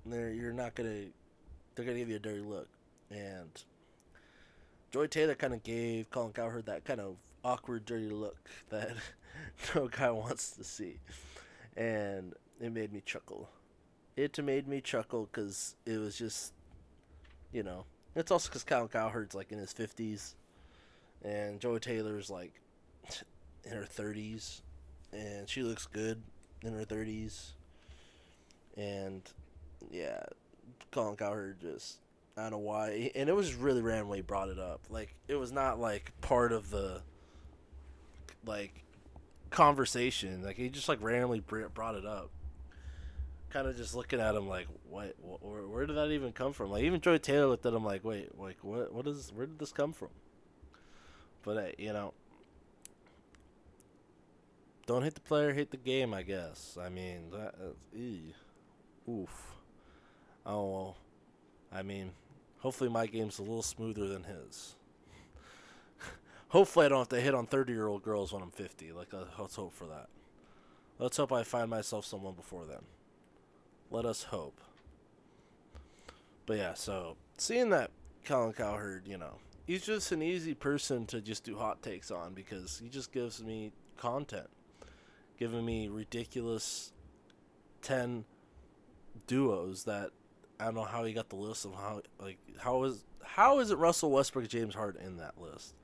they're 0.06 0.32
you're 0.32 0.54
not 0.54 0.76
gonna, 0.76 1.06
they're 1.76 1.86
gonna 1.86 1.98
give 1.98 2.10
you 2.10 2.18
a 2.18 2.20
dirty 2.20 2.42
look. 2.42 2.68
And 3.10 3.50
Joy 4.92 5.08
Taylor 5.08 5.36
kind 5.36 5.54
of 5.54 5.64
gave 5.64 6.10
Colin 6.10 6.34
Cowherd 6.34 6.66
that 6.68 6.86
kind 6.86 7.00
of 7.02 7.16
awkward, 7.44 7.86
dirty 7.86 8.10
look 8.10 8.50
that 8.70 8.92
no 9.76 9.88
guy 9.88 10.12
wants 10.12 10.52
to 10.52 10.64
see, 10.64 11.00
and 11.76 12.34
it 12.62 12.72
made 12.72 12.94
me 12.94 13.02
chuckle. 13.06 13.50
It 14.16 14.44
made 14.44 14.68
me 14.68 14.80
chuckle 14.80 15.28
because 15.32 15.76
it 15.88 15.98
was 15.98 16.16
just, 16.16 16.54
you 17.52 17.64
know, 17.64 17.86
it's 18.16 18.30
also 18.30 18.50
because 18.50 18.64
Colin 18.64 18.90
Cowherd's 18.90 19.34
like 19.34 19.52
in 19.52 19.58
his 19.58 19.74
fifties, 19.74 20.36
and 21.24 21.60
Joy 21.60 21.80
Taylor's 21.80 22.30
like 22.30 22.54
in 23.66 23.72
her 23.74 23.86
thirties, 23.86 24.62
and 25.12 25.50
she 25.50 25.64
looks 25.64 25.86
good 25.86 26.22
in 26.64 26.74
her 26.74 26.84
thirties, 26.84 27.54
and 28.78 29.22
yeah, 29.92 30.24
Colin 30.92 31.16
Cowherd 31.16 31.60
just 31.62 31.98
I 32.36 32.44
don't 32.44 32.52
know 32.52 32.58
why, 32.60 33.12
and 33.16 33.30
it 33.30 33.36
was 33.36 33.54
really 33.54 33.82
randomly 33.82 34.22
brought 34.22 34.50
it 34.50 34.60
up. 34.60 34.82
Like 34.90 35.16
it 35.28 35.36
was 35.36 35.52
not 35.52 35.80
like 35.80 36.12
part 36.22 36.52
of 36.52 36.70
the 36.70 37.02
like 38.46 38.84
conversation. 39.50 40.44
Like 40.44 40.58
he 40.58 40.70
just 40.70 40.90
like 40.90 41.02
randomly 41.02 41.40
brought 41.40 41.96
it 41.96 42.06
up. 42.06 42.32
Kind 43.52 43.68
of 43.68 43.78
just 43.78 43.94
looking 43.94 44.20
at 44.20 44.34
him 44.34 44.48
like, 44.48 44.68
what? 44.90 45.16
Where, 45.22 45.68
where 45.68 45.86
did 45.86 45.96
that 45.96 46.10
even 46.10 46.32
come 46.32 46.54
from? 46.54 46.72
Like 46.72 46.84
even 46.84 47.02
Joy 47.02 47.20
Taylor 47.20 47.48
looked 47.48 47.68
at 47.68 47.74
him 47.74 47.86
like, 47.86 48.04
wait, 48.04 48.38
like 48.40 48.58
what? 48.64 48.92
What 48.92 49.08
is? 49.08 49.32
Where 49.34 49.46
did 49.46 49.60
this 49.60 49.72
come 49.72 49.94
from? 49.94 50.10
But 51.44 51.58
hey, 51.58 51.76
you 51.78 51.94
know, 51.94 52.14
don't 54.86 55.04
hit 55.04 55.16
the 55.16 55.22
player, 55.22 55.54
hit 55.54 55.72
the 55.72 55.78
game. 55.78 56.14
I 56.14 56.24
guess. 56.24 56.78
I 56.80 56.90
mean, 56.90 57.32
that, 57.32 57.56
uh, 57.62 59.12
oof. 59.12 59.56
Oh, 60.46 60.72
well. 60.72 60.98
I 61.72 61.82
mean, 61.82 62.12
Hopefully, 62.64 62.90
my 62.90 63.06
game's 63.08 63.40
a 63.40 63.42
little 63.42 63.62
smoother 63.62 64.08
than 64.08 64.24
his. 64.24 64.76
Hopefully, 66.48 66.86
I 66.86 66.90
don't 66.90 67.00
have 67.00 67.10
to 67.10 67.20
hit 67.20 67.36
on 67.36 67.46
30 67.46 67.74
year 67.74 67.88
old 67.88 68.04
girls 68.04 68.32
when 68.32 68.42
I'm 68.42 68.52
50. 68.52 68.94
Like, 68.94 69.14
uh, 69.14 69.26
let's 69.38 69.58
hope 69.58 69.74
for 69.74 69.86
that. 69.88 70.08
Let's 70.98 71.18
hope 71.18 71.34
I 71.34 71.44
find 71.44 71.70
myself 71.70 72.06
someone 72.06 72.36
before 72.36 72.64
then. 72.64 72.84
Let 73.92 74.06
us 74.06 74.24
hope. 74.24 74.62
But 76.46 76.56
yeah, 76.56 76.74
so 76.74 77.18
seeing 77.38 77.70
that 77.72 77.92
Colin 78.24 78.54
Cowherd, 78.54 79.10
you 79.10 79.18
know, 79.18 79.40
he's 79.68 79.86
just 79.86 80.14
an 80.14 80.22
easy 80.22 80.54
person 80.54 81.06
to 81.08 81.20
just 81.20 81.44
do 81.44 81.58
hot 81.58 81.82
takes 81.82 82.12
on 82.12 82.34
because 82.34 82.80
he 82.82 82.88
just 82.88 83.12
gives 83.12 83.44
me 83.44 83.74
content, 83.98 84.48
giving 85.44 85.66
me 85.66 85.90
ridiculous 85.90 86.94
10 87.82 88.24
duos 89.28 89.84
that 89.84 90.12
I 90.58 90.64
don't 90.64 90.76
know 90.76 90.86
how 90.86 91.04
he 91.04 91.12
got 91.12 91.28
the 91.28 91.36
list 91.36 91.66
of 91.66 91.74
how 91.74 92.02
like 92.18 92.38
how 92.60 92.84
is 92.84 93.04
how 93.22 93.60
is 93.60 93.70
it 93.70 93.78
Russell 93.78 94.10
Westbrook 94.10 94.48
James 94.48 94.74
Harden 94.74 95.06
in 95.06 95.18
that 95.18 95.34
list? 95.38 95.76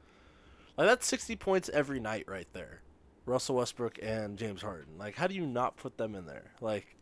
Like 0.77 0.87
that's 0.87 1.05
60 1.07 1.35
points 1.35 1.69
every 1.73 1.99
night 1.99 2.23
right 2.25 2.47
there. 2.53 2.83
Russell 3.25 3.57
Westbrook 3.57 3.99
and 4.01 4.37
James 4.37 4.61
Harden. 4.61 4.97
Like 4.97 5.15
how 5.15 5.27
do 5.27 5.35
you 5.35 5.45
not 5.45 5.75
put 5.75 5.97
them 5.97 6.15
in 6.15 6.25
there? 6.25 6.51
Like 6.61 6.95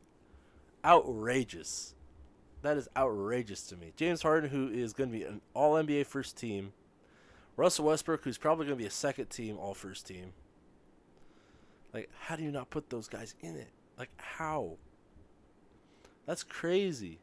outrageous. 0.84 1.94
That 2.64 2.78
is 2.78 2.90
outrageous 2.98 3.68
to 3.68 3.78
me. 3.78 3.94
James 3.96 4.24
Harden 4.24 4.50
who 4.50 4.68
is 4.68 4.94
going 4.94 5.12
to 5.12 5.16
be 5.16 5.26
an 5.26 5.42
all 5.54 5.76
NBA 5.76 6.08
first 6.08 6.36
team. 6.36 6.74
Russell 7.56 7.86
Westbrook 7.86 8.24
who's 8.24 8.40
probably 8.40 8.66
going 8.66 8.80
to 8.80 8.82
be 8.82 8.88
a 8.88 8.90
second 8.90 9.28
team 9.28 9.60
all 9.60 9.76
first 9.76 10.08
team. 10.08 10.34
Like 11.94 12.10
how 12.20 12.36
do 12.36 12.44
you 12.44 12.52
not 12.52 12.70
put 12.70 12.90
those 12.90 13.08
guys 13.08 13.36
in 13.42 13.56
it? 13.56 13.70
Like 13.98 14.10
how? 14.18 14.78
That's 16.26 16.44
crazy. 16.44 17.20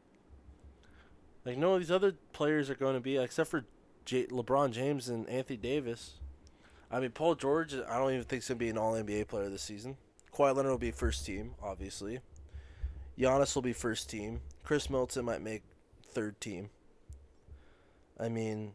Like 1.45 1.57
no, 1.57 1.77
these 1.77 1.91
other 1.91 2.13
players 2.33 2.69
are 2.69 2.75
going 2.75 2.95
to 2.95 3.01
be 3.01 3.17
except 3.17 3.49
for 3.49 3.65
J- 4.05 4.27
LeBron 4.27 4.71
James 4.71 5.09
and 5.09 5.29
Anthony 5.29 5.57
Davis. 5.57 6.15
I 6.91 6.99
mean, 6.99 7.11
Paul 7.11 7.35
George. 7.35 7.73
I 7.73 7.97
don't 7.97 8.11
even 8.11 8.23
think 8.23 8.43
he's 8.43 8.47
gonna 8.47 8.59
be 8.59 8.69
an 8.69 8.77
All 8.77 8.93
NBA 8.93 9.27
player 9.27 9.49
this 9.49 9.63
season. 9.63 9.97
Kawhi 10.33 10.55
Leonard 10.55 10.71
will 10.71 10.77
be 10.77 10.91
first 10.91 11.25
team, 11.25 11.55
obviously. 11.61 12.19
Giannis 13.17 13.55
will 13.55 13.61
be 13.61 13.73
first 13.73 14.09
team. 14.09 14.41
Khris 14.63 14.89
Middleton 14.89 15.25
might 15.25 15.41
make 15.41 15.63
third 16.11 16.39
team. 16.41 16.69
I 18.19 18.29
mean, 18.29 18.73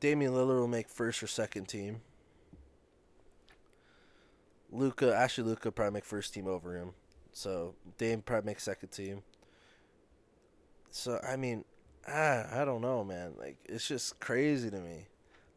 Damian 0.00 0.32
Lillard 0.32 0.58
will 0.58 0.68
make 0.68 0.88
first 0.88 1.22
or 1.22 1.26
second 1.26 1.66
team. 1.66 2.00
Luka, 4.70 5.14
actually, 5.14 5.48
Luka 5.48 5.72
probably 5.72 5.94
make 5.94 6.04
first 6.04 6.32
team 6.32 6.46
over 6.46 6.76
him. 6.76 6.92
So 7.32 7.74
Dame 7.98 8.22
probably 8.22 8.46
make 8.46 8.60
second 8.60 8.90
team. 8.90 9.22
So 10.90 11.20
I 11.26 11.36
mean, 11.36 11.64
I, 12.06 12.44
I 12.52 12.64
don't 12.64 12.80
know, 12.80 13.04
man. 13.04 13.34
Like 13.38 13.56
it's 13.64 13.86
just 13.86 14.18
crazy 14.20 14.70
to 14.70 14.78
me 14.78 15.06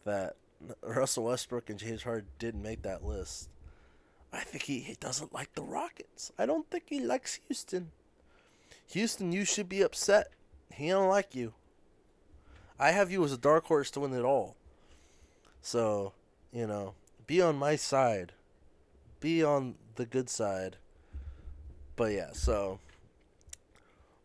that 0.06 0.36
Russell 0.82 1.26
Westbrook 1.26 1.70
and 1.70 1.80
James 1.80 2.04
Harden 2.04 2.30
didn't 2.40 2.62
make 2.62 2.84
that 2.84 3.04
list. 3.04 3.50
I 4.32 4.40
think 4.40 4.64
he, 4.64 4.80
he 4.80 4.96
doesn't 5.00 5.34
like 5.34 5.54
the 5.54 5.62
Rockets. 5.62 6.32
I 6.40 6.46
don't 6.48 6.70
think 6.70 6.86
he 6.88 7.00
likes 7.00 7.40
Houston. 7.48 7.92
Houston, 8.88 9.32
you 9.32 9.46
should 9.46 9.70
be 9.70 9.84
upset. 9.84 10.32
He 10.74 10.90
don't 10.90 11.08
like 11.08 11.36
you. 11.36 11.54
I 12.80 12.92
have 12.92 13.12
you 13.12 13.24
as 13.24 13.32
a 13.32 13.38
dark 13.38 13.66
horse 13.66 13.92
to 13.92 14.00
win 14.00 14.14
it 14.14 14.26
all. 14.26 14.56
So, 15.62 16.14
you 16.52 16.66
know, 16.66 16.96
be 17.28 17.42
on 17.42 17.56
my 17.56 17.76
side. 17.76 18.34
Be 19.24 19.42
on 19.42 19.76
the 19.96 20.06
good 20.06 20.30
side. 20.30 20.76
But 21.96 22.12
yeah, 22.12 22.32
so 22.34 22.80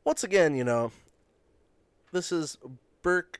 once 0.02 0.24
again, 0.24 0.56
you 0.56 0.64
know, 0.64 0.90
this 2.10 2.32
is 2.32 2.58
Burke 3.00 3.38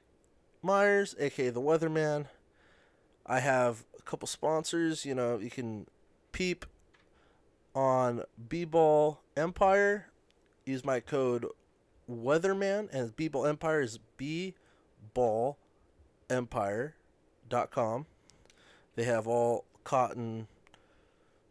Myers, 0.63 1.17
aka 1.19 1.51
the 1.51 1.61
Weatherman. 1.61 2.27
I 3.27 3.41
have 3.41 3.83
a 3.99 4.03
couple 4.03 4.29
sponsors. 4.29 5.05
You 5.05 5.17
know, 5.17 5.39
you 5.39 5.51
can 5.51 5.89
peep 6.31 6.65
on 7.75 8.23
B 8.49 8.65
Ball 8.65 9.19
Empire. 9.37 10.07
Use 10.65 10.85
my 10.85 11.01
code 11.01 11.45
Weatherman, 12.09 12.89
and 12.93 13.17
B 13.17 13.27
Ball 13.27 13.47
Empire 13.47 13.81
is 13.81 13.99
B 14.17 14.55
Ball 15.13 15.59
Empire.com. 16.31 18.07
They 18.95 19.03
have 19.03 19.27
all 19.27 19.65
cotton 19.83 20.47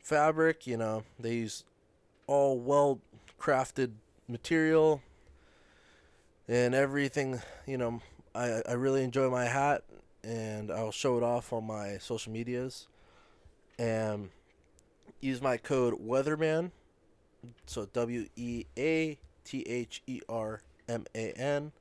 fabric. 0.07 0.65
You 0.65 0.77
know, 0.77 1.03
they 1.19 1.35
use 1.35 1.63
all 2.25 2.57
well 2.57 2.99
crafted 3.39 3.91
material 4.27 5.01
and 6.47 6.73
everything. 6.73 7.41
You 7.65 7.77
know, 7.77 8.01
I 8.33 8.61
I 8.67 8.73
really 8.73 9.03
enjoy 9.03 9.29
my 9.29 9.45
hat, 9.45 9.83
and 10.23 10.71
I'll 10.71 10.91
show 10.91 11.17
it 11.17 11.23
off 11.23 11.51
on 11.51 11.67
my 11.67 11.97
social 11.97 12.31
medias, 12.31 12.87
and 13.77 14.29
use 15.19 15.41
my 15.41 15.57
code 15.57 15.95
Weatherman, 15.95 16.71
so 17.65 17.85
W 17.85 18.27
E 18.35 18.65
A 18.77 19.19
T 19.43 19.61
H 19.67 20.01
E 20.07 20.21
R 20.29 20.61
M 20.87 21.05
A 21.15 21.31
N, 21.33 21.71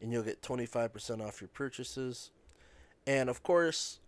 and 0.00 0.12
you'll 0.12 0.24
get 0.24 0.42
twenty 0.42 0.66
five 0.66 0.92
percent 0.92 1.22
off 1.22 1.40
your 1.40 1.48
purchases, 1.48 2.32
and 3.06 3.30
of 3.30 3.42
course. 3.42 4.00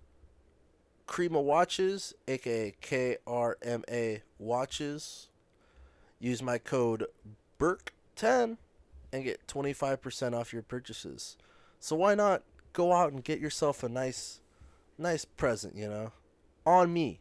Krema 1.08 1.42
Watches, 1.42 2.14
aka 2.28 2.74
KRMA 2.82 4.20
Watches. 4.38 5.28
Use 6.20 6.42
my 6.42 6.58
code 6.58 7.06
BURKE10 7.58 8.58
and 9.12 9.24
get 9.24 9.46
25% 9.46 10.38
off 10.38 10.52
your 10.52 10.62
purchases. 10.62 11.36
So 11.80 11.96
why 11.96 12.14
not 12.14 12.42
go 12.72 12.92
out 12.92 13.12
and 13.12 13.24
get 13.24 13.40
yourself 13.40 13.82
a 13.82 13.88
nice 13.88 14.40
nice 14.98 15.24
present, 15.24 15.76
you 15.76 15.88
know? 15.88 16.12
On 16.66 16.92
me. 16.92 17.20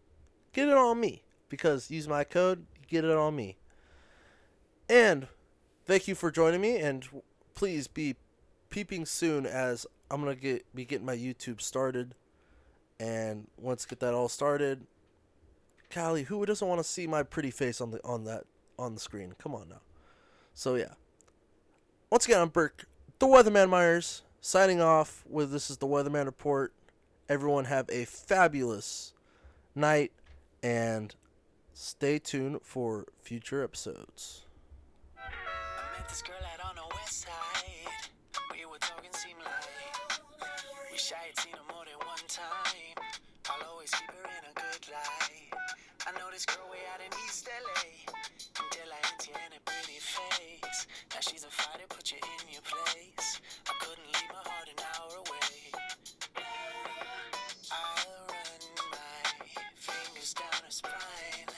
Get 0.51 0.67
it 0.67 0.73
on 0.75 0.99
me 0.99 1.23
because 1.47 1.89
use 1.89 2.07
my 2.07 2.23
code, 2.23 2.65
get 2.87 3.05
it 3.05 3.11
on 3.11 3.35
me. 3.35 3.57
And 4.89 5.27
thank 5.85 6.07
you 6.07 6.15
for 6.15 6.31
joining 6.31 6.61
me 6.61 6.77
and 6.77 7.07
please 7.53 7.87
be 7.87 8.15
peeping 8.69 9.05
soon 9.05 9.45
as 9.45 9.85
I'm 10.09 10.21
going 10.21 10.35
to 10.35 10.41
get 10.41 10.75
be 10.75 10.85
getting 10.85 11.05
my 11.05 11.15
YouTube 11.15 11.61
started. 11.61 12.15
And 12.99 13.47
once 13.57 13.85
get 13.85 13.99
that 13.99 14.13
all 14.13 14.29
started, 14.29 14.85
Callie, 15.93 16.23
who 16.23 16.45
doesn't 16.45 16.67
want 16.67 16.79
to 16.79 16.83
see 16.83 17.07
my 17.07 17.23
pretty 17.23 17.51
face 17.51 17.79
on 17.79 17.91
the 17.91 18.03
on 18.03 18.23
that 18.25 18.45
on 18.77 18.95
the 18.95 18.99
screen? 18.99 19.33
Come 19.37 19.53
on 19.53 19.69
now. 19.69 19.81
So 20.53 20.75
yeah 20.75 20.93
once 22.09 22.25
again, 22.25 22.39
I'm 22.39 22.49
Burke, 22.49 22.85
the 23.19 23.25
Weatherman 23.25 23.69
Myers, 23.69 24.23
signing 24.39 24.79
off 24.81 25.25
with 25.29 25.51
this 25.51 25.69
is 25.69 25.77
the 25.77 25.87
Weatherman 25.87 26.25
Report. 26.25 26.73
Everyone 27.27 27.65
have 27.65 27.89
a 27.89 28.05
fabulous 28.05 29.13
night 29.75 30.13
and 30.63 31.13
stay 31.73 32.17
tuned 32.17 32.61
for 32.63 33.07
future 33.21 33.61
episodes. 33.61 34.45
We 38.53 38.65
were 38.65 38.77
talking, 38.79 39.11
like 39.11 39.53
I 41.13 41.27
had 41.27 41.37
seen 41.37 41.51
her 41.51 41.76
in 42.27 42.35
time. 42.35 42.97
I'll 43.49 43.71
always 43.71 43.91
keep 43.91 44.11
her 44.11 44.27
in 44.27 44.43
a 44.51 44.53
good 44.53 44.83
light. 44.91 45.51
I 46.07 46.11
know 46.19 46.27
this 46.31 46.45
girl 46.45 46.67
way 46.71 46.83
out 46.91 46.99
in 46.99 47.11
East 47.25 47.47
LA. 47.47 48.11
Until 48.59 48.89
I 48.91 48.99
empty 49.11 49.31
and 49.31 49.53
a 49.55 49.61
pretty 49.63 49.99
face. 49.99 50.87
Now 51.13 51.21
she's 51.21 51.43
a 51.43 51.51
fighter, 51.51 51.87
put 51.87 52.11
you 52.11 52.17
in 52.17 52.53
your 52.53 52.63
place. 52.63 53.39
I 53.67 53.73
couldn't 53.79 54.07
leave 54.07 54.31
my 54.31 54.43
heart 54.43 54.67
an 54.67 54.79
hour 54.91 55.13
away. 55.23 55.59
I'll 57.71 58.27
run 58.27 58.63
my 58.91 59.61
fingers 59.75 60.33
down 60.33 60.59
her 60.63 60.71
spine. 60.71 61.56